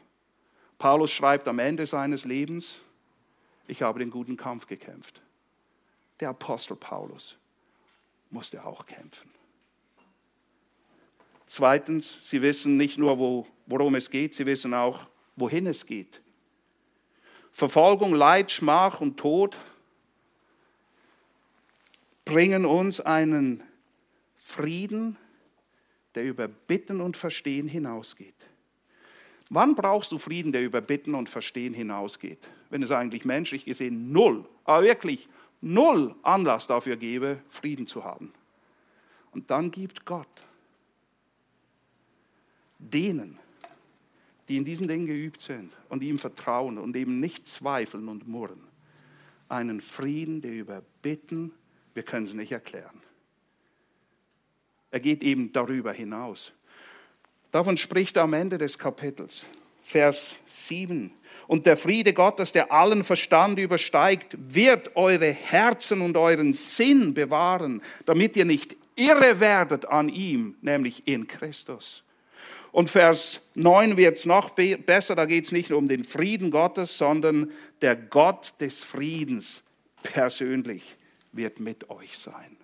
Paulus 0.78 1.10
schreibt 1.10 1.48
am 1.48 1.58
Ende 1.58 1.88
seines 1.88 2.26
Lebens, 2.26 2.78
ich 3.66 3.82
habe 3.82 3.98
den 3.98 4.12
guten 4.12 4.38
Kampf 4.38 4.68
gekämpft. 4.68 5.20
Der 6.20 6.30
Apostel 6.30 6.76
Paulus 6.76 7.36
musste 8.30 8.64
auch 8.64 8.86
kämpfen. 8.86 9.35
Zweitens, 11.48 12.18
sie 12.24 12.42
wissen 12.42 12.78
nicht 12.78 12.98
nur, 12.98 13.18
wo, 13.20 13.48
worum 13.66 13.96
es 13.96 14.10
geht, 14.10 14.34
sie 14.34 14.46
wissen 14.46 14.74
auch, 14.74 15.08
wohin 15.36 15.68
es 15.68 15.86
geht. 15.86 16.22
Verfolgung, 17.52 18.14
Leid, 18.14 18.52
Schmach 18.52 19.00
und 19.00 19.18
Tod 19.18 19.56
bringen 22.26 22.66
uns 22.66 23.00
einen 23.00 23.64
Frieden, 24.38 25.18
der 26.16 26.26
über 26.26 26.48
Bitten 26.48 27.02
und 27.02 27.16
Verstehen 27.16 27.68
hinausgeht. 27.68 28.34
Wann 29.50 29.76
brauchst 29.76 30.12
du 30.12 30.18
Frieden, 30.18 30.52
der 30.52 30.64
über 30.64 30.82
Bitten 30.82 31.14
und 31.14 31.30
Verstehen 31.30 31.74
hinausgeht? 31.74 32.40
Wenn 32.70 32.82
es 32.82 32.92
eigentlich 32.92 33.26
menschlich 33.26 33.66
gesehen 33.66 34.12
null, 34.12 34.46
aber 34.64 34.84
wirklich 34.84 35.30
null 35.62 36.16
Anlass 36.24 36.68
dafür 36.68 36.98
gäbe, 36.98 37.40
Frieden 37.50 37.86
zu 37.86 38.04
haben. 38.04 38.34
Und 39.32 39.52
dann 39.52 39.70
gibt 39.70 40.06
Gott 40.06 40.28
denen, 42.80 43.38
die 44.48 44.58
in 44.58 44.66
diesen 44.66 44.88
Dingen 44.88 45.08
geübt 45.08 45.42
sind 45.42 45.72
und 45.90 46.04
ihm 46.04 46.20
vertrauen 46.20 46.78
und 46.78 46.96
eben 46.96 47.20
nicht 47.20 47.48
zweifeln 47.48 48.08
und 48.08 48.28
murren, 48.28 48.62
einen 49.50 49.82
Frieden, 49.82 50.42
der 50.42 50.54
über 50.54 50.84
Bitten, 51.02 51.52
wir 51.94 52.04
können 52.04 52.26
es 52.26 52.34
nicht 52.34 52.52
erklären. 52.52 53.02
Er 54.92 55.00
geht 55.00 55.24
eben 55.24 55.52
darüber 55.52 55.94
hinaus. 55.94 56.52
Davon 57.52 57.78
spricht 57.78 58.18
er 58.18 58.24
am 58.24 58.34
Ende 58.34 58.58
des 58.58 58.78
Kapitels, 58.78 59.46
Vers 59.82 60.36
7. 60.48 61.12
Und 61.48 61.66
der 61.66 61.78
Friede 61.78 62.14
Gottes, 62.14 62.52
der 62.52 62.72
allen 62.72 63.04
Verstand 63.04 63.60
übersteigt, 63.60 64.36
wird 64.38 64.96
eure 64.96 65.32
Herzen 65.32 66.02
und 66.02 66.18
euren 66.18 66.54
Sinn 66.54 67.14
bewahren, 67.14 67.82
damit 68.06 68.36
ihr 68.36 68.46
nicht 68.46 68.76
irre 68.96 69.40
werdet 69.40 69.86
an 69.86 70.10
ihm, 70.10 70.56
nämlich 70.62 71.08
in 71.08 71.28
Christus. 71.28 72.04
Und 72.76 72.90
Vers 72.90 73.40
9 73.54 73.96
wird 73.96 74.18
es 74.18 74.26
noch 74.26 74.50
besser, 74.50 75.16
da 75.16 75.24
geht 75.26 75.46
es 75.46 75.54
nicht 75.54 75.70
nur 75.70 75.80
um 75.80 75.88
den 75.88 76.04
Frieden 76.04 76.52
Gottes, 76.52 76.98
sondern 76.98 77.54
der 77.80 77.96
Gott 77.96 78.54
des 78.60 78.84
Friedens 78.84 79.64
persönlich 80.04 80.98
wird 81.32 81.62
mit 81.62 81.90
euch 81.90 82.18
sein. 82.18 82.58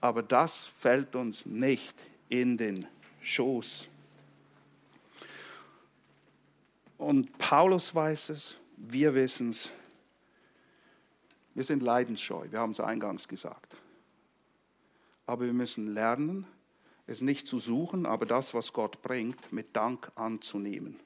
Aber 0.00 0.24
das 0.24 0.64
fällt 0.80 1.14
uns 1.14 1.46
nicht 1.46 1.94
in 2.28 2.56
den 2.56 2.84
Schoß. 3.22 3.86
Und 6.98 7.38
Paulus 7.38 7.94
weiß 7.94 8.30
es, 8.30 8.56
wir 8.76 9.14
wissen 9.14 9.50
es. 9.50 9.70
Wir 11.54 11.62
sind 11.62 11.80
leidensscheu, 11.80 12.48
wir 12.50 12.58
haben 12.58 12.72
es 12.72 12.80
eingangs 12.80 13.28
gesagt. 13.28 13.76
Aber 15.26 15.44
wir 15.44 15.52
müssen 15.52 15.94
lernen, 15.94 16.44
es 17.06 17.20
nicht 17.20 17.46
zu 17.46 17.58
suchen, 17.58 18.06
aber 18.06 18.26
das, 18.26 18.54
was 18.54 18.72
Gott 18.72 19.02
bringt, 19.02 19.52
mit 19.52 19.76
Dank 19.76 20.10
anzunehmen, 20.14 20.98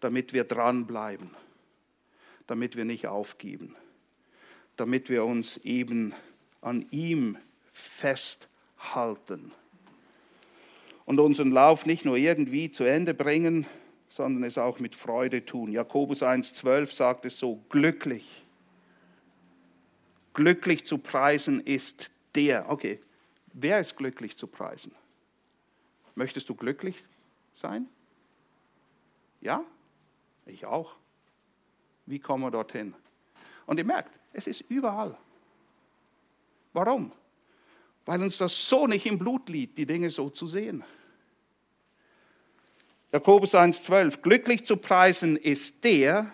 damit 0.00 0.32
wir 0.32 0.44
dranbleiben, 0.44 1.30
damit 2.46 2.76
wir 2.76 2.84
nicht 2.84 3.06
aufgeben, 3.06 3.76
damit 4.76 5.08
wir 5.08 5.24
uns 5.24 5.56
eben 5.58 6.14
an 6.60 6.86
ihm 6.90 7.36
festhalten 7.72 9.52
und 11.06 11.18
unseren 11.18 11.50
Lauf 11.50 11.86
nicht 11.86 12.04
nur 12.04 12.16
irgendwie 12.16 12.70
zu 12.70 12.84
Ende 12.84 13.14
bringen, 13.14 13.66
sondern 14.08 14.44
es 14.44 14.58
auch 14.58 14.78
mit 14.78 14.94
Freude 14.94 15.44
tun. 15.44 15.72
Jakobus 15.72 16.22
1,12 16.22 16.94
sagt 16.94 17.24
es 17.24 17.38
so, 17.38 17.60
glücklich. 17.68 18.44
Glücklich 20.34 20.86
zu 20.86 20.98
preisen 20.98 21.60
ist 21.60 22.10
der. 22.34 22.70
Okay, 22.70 23.00
wer 23.52 23.80
ist 23.80 23.96
glücklich 23.96 24.36
zu 24.36 24.46
preisen? 24.46 24.94
Möchtest 26.14 26.48
du 26.48 26.54
glücklich 26.54 27.04
sein? 27.54 27.88
Ja? 29.40 29.64
Ich 30.46 30.66
auch. 30.66 30.94
Wie 32.06 32.18
kommen 32.18 32.44
wir 32.44 32.50
dorthin? 32.50 32.94
Und 33.66 33.78
ihr 33.78 33.84
merkt, 33.84 34.10
es 34.32 34.46
ist 34.46 34.62
überall. 34.62 35.16
Warum? 36.72 37.12
Weil 38.06 38.22
uns 38.22 38.38
das 38.38 38.68
so 38.68 38.86
nicht 38.86 39.06
im 39.06 39.18
Blut 39.18 39.48
liegt, 39.48 39.78
die 39.78 39.86
Dinge 39.86 40.10
so 40.10 40.30
zu 40.30 40.46
sehen. 40.46 40.84
Jakobus 43.12 43.54
1,12. 43.54 44.20
Glücklich 44.22 44.64
zu 44.64 44.76
preisen 44.76 45.36
ist 45.36 45.82
der, 45.84 46.32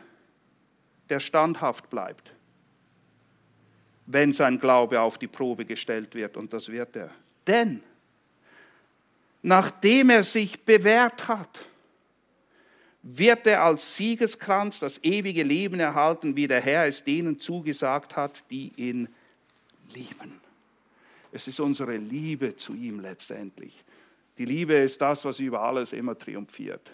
der 1.08 1.20
standhaft 1.20 1.88
bleibt, 1.88 2.32
wenn 4.06 4.32
sein 4.32 4.58
Glaube 4.58 5.00
auf 5.00 5.18
die 5.18 5.26
Probe 5.26 5.64
gestellt 5.64 6.14
wird. 6.14 6.36
Und 6.36 6.52
das 6.52 6.68
wird 6.68 6.96
er. 6.96 7.10
Denn 7.46 7.82
nachdem 9.42 10.10
er 10.10 10.24
sich 10.24 10.60
bewährt 10.60 11.28
hat, 11.28 11.58
wird 13.02 13.46
er 13.46 13.62
als 13.62 13.96
Siegeskranz 13.96 14.80
das 14.80 14.98
ewige 15.04 15.44
Leben 15.44 15.78
erhalten, 15.78 16.34
wie 16.34 16.48
der 16.48 16.60
Herr 16.60 16.86
es 16.86 17.04
denen 17.04 17.38
zugesagt 17.38 18.16
hat, 18.16 18.42
die 18.50 18.72
ihn 18.76 19.08
lieben. 19.94 20.40
Es 21.30 21.46
ist 21.46 21.60
unsere 21.60 21.96
Liebe 21.96 22.56
zu 22.56 22.74
ihm 22.74 22.98
letztendlich. 23.00 23.84
Die 24.38 24.44
Liebe 24.44 24.74
ist 24.74 25.00
das, 25.00 25.24
was 25.24 25.38
über 25.38 25.62
alles 25.62 25.92
immer 25.92 26.18
triumphiert, 26.18 26.90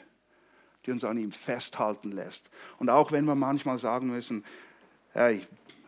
die 0.84 0.90
uns 0.90 1.04
an 1.04 1.16
ihm 1.16 1.32
festhalten 1.32 2.12
lässt. 2.12 2.48
Und 2.78 2.90
auch 2.90 3.10
wenn 3.12 3.24
wir 3.24 3.34
manchmal 3.34 3.78
sagen 3.78 4.08
müssen, 4.08 4.44
hey, 5.12 5.40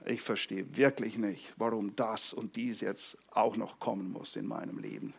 ich 0.06 0.20
verstehe 0.20 0.76
wirklich 0.76 1.18
nicht, 1.18 1.52
warum 1.56 1.96
das 1.96 2.32
und 2.32 2.56
dies 2.56 2.80
jetzt 2.80 3.18
auch 3.30 3.56
noch 3.56 3.78
kommen 3.78 4.12
muss 4.12 4.36
in 4.36 4.46
meinem 4.46 4.78
Leben. 4.78 5.14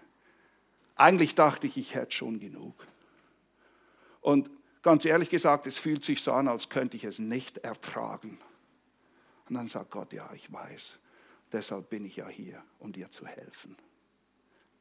Eigentlich 0.96 1.36
dachte 1.36 1.68
ich, 1.68 1.78
ich 1.78 1.96
hätte 1.96 2.12
schon 2.12 2.40
genug. 2.40 2.88
Und 4.22 4.50
Ganz 4.86 5.04
ehrlich 5.04 5.32
gesagt, 5.32 5.66
es 5.66 5.80
fühlt 5.80 6.04
sich 6.04 6.22
so 6.22 6.32
an, 6.32 6.48
als 6.48 6.70
könnte 6.70 6.96
ich 6.96 7.06
es 7.06 7.18
nicht 7.18 7.58
ertragen. 7.58 8.38
Und 9.50 9.56
dann 9.56 9.68
sagt 9.68 9.90
Gott, 9.90 10.14
ja, 10.14 10.32
ich 10.34 10.54
weiß, 10.54 11.00
deshalb 11.52 11.90
bin 11.90 12.06
ich 12.06 12.18
ja 12.18 12.28
hier, 12.28 12.64
um 12.78 12.94
dir 12.94 13.10
zu 13.10 13.26
helfen. 13.26 13.76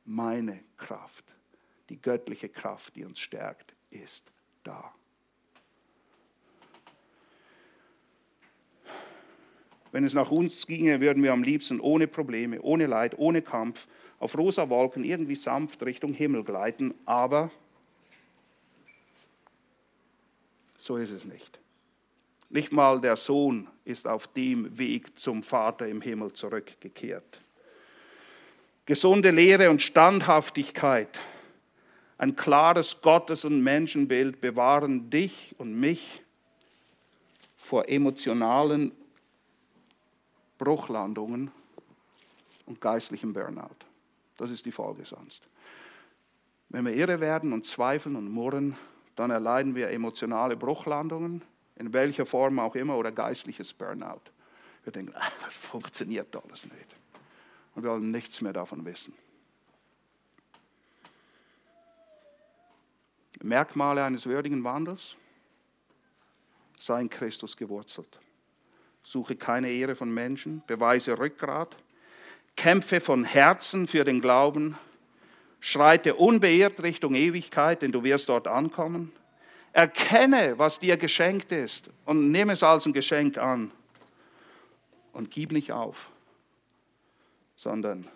Meine 0.05 0.63
Kraft, 0.77 1.25
die 1.89 1.99
göttliche 1.99 2.51
Kraft, 2.51 2.97
die 2.97 3.07
uns 3.07 3.19
stärkt, 3.19 3.75
ist 3.89 4.31
da. 4.63 4.95
Wenn 9.95 10.03
es 10.03 10.13
nach 10.13 10.33
uns 10.33 10.67
ginge, 10.67 11.01
würden 11.01 11.23
wir 11.23 11.33
am 11.33 11.45
liebsten 11.45 11.79
ohne 11.79 12.09
Probleme, 12.09 12.61
ohne 12.63 12.87
Leid, 12.87 13.17
ohne 13.17 13.43
Kampf 13.43 13.87
auf 14.19 14.37
rosa 14.37 14.69
Wolken 14.69 15.05
irgendwie 15.05 15.37
sanft 15.37 15.85
Richtung 15.85 16.13
Himmel 16.13 16.43
gleiten, 16.43 16.95
aber 17.05 17.53
So 20.81 20.97
ist 20.97 21.13
es 21.13 21.25
nicht. 21.25 21.61
Nicht 22.51 22.73
mal 22.73 23.01
der 23.01 23.15
Sohn 23.15 23.69
ist 23.85 24.09
auf 24.09 24.27
dem 24.27 24.77
Weg 24.77 25.17
zum 25.17 25.45
Vater 25.45 25.87
im 25.87 26.01
Himmel 26.01 26.33
zurückgekehrt. 26.33 27.39
Gesunde 28.87 29.31
Lehre 29.31 29.71
und 29.71 29.81
Standhaftigkeit, 29.81 31.21
ein 32.19 32.35
klares 32.35 33.01
Gottes- 33.01 33.45
und 33.45 33.63
Menschenbild 33.63 34.41
bewahren 34.41 35.09
dich 35.09 35.55
und 35.57 35.79
mich 35.79 36.25
vor 37.57 37.89
emotionalen 37.89 38.91
Bruchlandungen 40.65 41.51
und 42.65 42.81
geistlichem 42.81 43.35
Burnout. 43.35 43.85
Das 44.39 44.51
ist 44.51 44.65
die 44.65 44.73
Folge 44.73 45.05
sonst. 45.05 45.47
Wenn 46.71 46.87
wir 46.87 46.95
irre 46.95 47.21
werden 47.21 47.53
und 47.53 47.67
zweifeln 47.67 48.17
und 48.17 48.31
murren, 48.31 48.79
dann 49.15 49.31
erleiden 49.31 49.75
wir 49.75 49.91
emotionale 49.91 50.57
Bruchlandungen, 50.57 51.43
in 51.77 51.93
welcher 51.93 52.25
Form 52.25 52.59
auch 52.59 52.75
immer, 52.75 52.97
oder 52.97 53.13
geistliches 53.13 53.75
Burnout. 53.75 54.23
Wir 54.85 54.93
denken, 54.93 55.13
ach, 55.15 55.31
das 55.45 55.55
funktioniert 55.55 56.35
alles 56.35 56.65
nicht. 56.65 56.97
Und 57.75 57.83
wir 57.83 57.91
wollen 57.91 58.11
nichts 58.11 58.41
mehr 58.41 58.55
davon 58.55 58.87
wissen. 58.87 59.13
Merkmale 63.43 64.03
eines 64.03 64.25
würdigen 64.25 64.65
Wandels? 64.65 65.17
Sei 66.79 67.07
Christus 67.09 67.55
gewurzelt. 67.55 68.19
Suche 69.05 69.37
keine 69.37 69.71
Ehre 69.71 69.95
von 69.95 70.13
Menschen, 70.13 70.63
beweise 70.67 71.19
Rückgrat, 71.19 71.77
kämpfe 72.57 73.01
von 73.01 73.25
Herzen 73.25 73.87
für 73.87 74.05
den 74.05 74.21
Glauben, 74.21 74.79
Schreite 75.61 76.15
unbeirrt 76.17 76.83
Richtung 76.83 77.15
Ewigkeit, 77.15 77.83
denn 77.83 77.93
du 77.93 78.03
wirst 78.03 78.29
dort 78.29 78.47
ankommen. 78.49 79.13
Erkenne, 79.73 80.59
was 80.59 80.79
dir 80.79 80.97
geschenkt 80.97 81.53
ist 81.53 81.91
und 82.05 82.31
nimm 82.31 82.51
es 82.51 82.63
als 82.63 82.87
ein 82.87 82.93
Geschenk 82.93 83.39
an. 83.39 83.71
Und 85.13 85.31
gib 85.31 85.53
nicht 85.53 85.73
auf, 85.73 86.11
sondern 87.57 88.07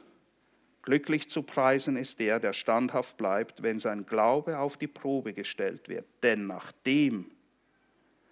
glücklich 0.83 1.31
zu 1.31 1.43
preisen 1.43 1.97
ist 1.97 2.19
der, 2.19 2.41
der 2.41 2.53
standhaft 2.53 3.17
bleibt, 3.17 3.63
wenn 3.63 3.79
sein 3.79 4.05
Glaube 4.05 4.59
auf 4.59 4.77
die 4.77 4.89
Probe 4.89 5.33
gestellt 5.33 5.89
wird. 5.89 6.07
Denn 6.23 6.47
nachdem 6.49 7.31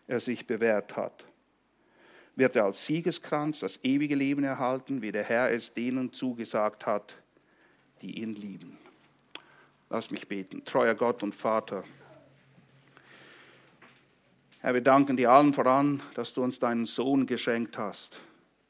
er 0.09 0.21
sich 0.21 0.47
bewährt 0.47 0.97
hat, 0.97 1.25
wird 2.37 2.55
er 2.55 2.67
als 2.67 2.85
Siegeskranz 2.85 3.61
das 3.61 3.81
ewige 3.83 4.15
Leben 4.15 4.45
erhalten, 4.45 5.03
wie 5.03 5.11
der 5.11 5.25
Herr 5.25 5.51
es 5.51 5.73
denen 5.73 6.13
zugesagt 6.13 6.87
hat, 6.87 7.17
die 8.03 8.21
ihn 8.21 8.35
lieben. 8.35 8.79
Lass 9.89 10.11
mich 10.11 10.29
beten. 10.29 10.65
Treuer 10.65 10.95
Gott 10.95 11.23
und 11.23 11.35
Vater. 11.35 11.83
Herr, 14.61 14.75
wir 14.75 14.83
danken 14.83 15.17
dir 15.17 15.31
allen 15.31 15.55
voran, 15.55 16.03
dass 16.15 16.35
du 16.35 16.43
uns 16.43 16.59
deinen 16.59 16.87
Sohn 16.87 17.27
geschenkt 17.27 17.79
hast, 17.79 18.19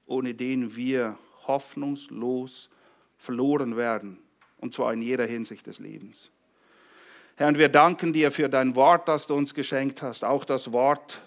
ohne 0.07 0.35
den 0.35 0.77
wir 0.77 1.19
hoffnungslos 1.47 2.71
verloren 3.19 3.77
werden, 3.77 4.19
und 4.59 4.75
zwar 4.75 4.93
in 4.93 5.03
jeder 5.03 5.27
Hinsicht 5.27 5.67
des 5.67 5.79
Lebens. 5.79 6.31
Herr, 7.37 7.49
und 7.49 7.59
wir 7.59 7.69
danken 7.69 8.13
dir 8.13 8.31
für 8.31 8.49
dein 8.49 8.77
Wort, 8.77 9.09
das 9.09 9.27
du 9.27 9.35
uns 9.35 9.55
geschenkt 9.55 10.03
hast, 10.03 10.25
auch 10.25 10.45
das 10.45 10.73
Wort 10.73 11.21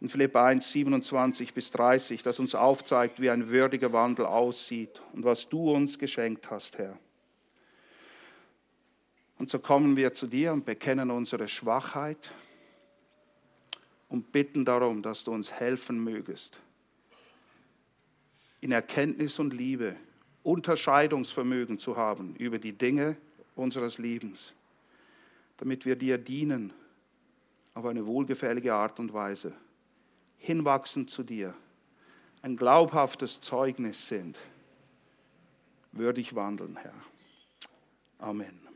in 0.00 0.08
Philipp 0.08 0.34
1, 0.34 0.72
27 0.72 1.52
bis 1.52 1.70
30, 1.72 2.22
das 2.22 2.38
uns 2.38 2.54
aufzeigt, 2.54 3.20
wie 3.20 3.30
ein 3.30 3.50
würdiger 3.50 3.92
Wandel 3.92 4.26
aussieht 4.26 5.00
und 5.12 5.24
was 5.24 5.48
du 5.48 5.70
uns 5.70 5.98
geschenkt 5.98 6.50
hast, 6.50 6.78
Herr. 6.78 6.98
Und 9.38 9.50
so 9.50 9.58
kommen 9.58 9.96
wir 9.96 10.12
zu 10.14 10.26
dir 10.26 10.52
und 10.52 10.64
bekennen 10.64 11.10
unsere 11.10 11.48
Schwachheit 11.48 12.30
und 14.08 14.32
bitten 14.32 14.64
darum, 14.64 15.02
dass 15.02 15.24
du 15.24 15.32
uns 15.32 15.52
helfen 15.52 16.02
mögest, 16.02 16.60
in 18.60 18.72
Erkenntnis 18.72 19.38
und 19.38 19.52
Liebe 19.52 19.96
Unterscheidungsvermögen 20.42 21.78
zu 21.78 21.96
haben 21.96 22.34
über 22.36 22.58
die 22.58 22.72
Dinge 22.72 23.16
unseres 23.54 23.98
Lebens, 23.98 24.54
damit 25.58 25.84
wir 25.84 25.96
dir 25.96 26.16
dienen 26.16 26.72
auf 27.74 27.84
eine 27.84 28.06
wohlgefällige 28.06 28.74
Art 28.74 28.98
und 28.98 29.12
Weise, 29.12 29.52
hinwachsen 30.40 31.06
zu 31.06 31.22
dir, 31.22 31.54
ein 32.42 32.56
glaubhaftes 32.56 33.40
Zeugnis 33.40 34.08
sind, 34.08 34.38
würdig 35.92 36.34
wandeln, 36.34 36.76
Herr. 36.76 36.94
Amen. 38.18 38.69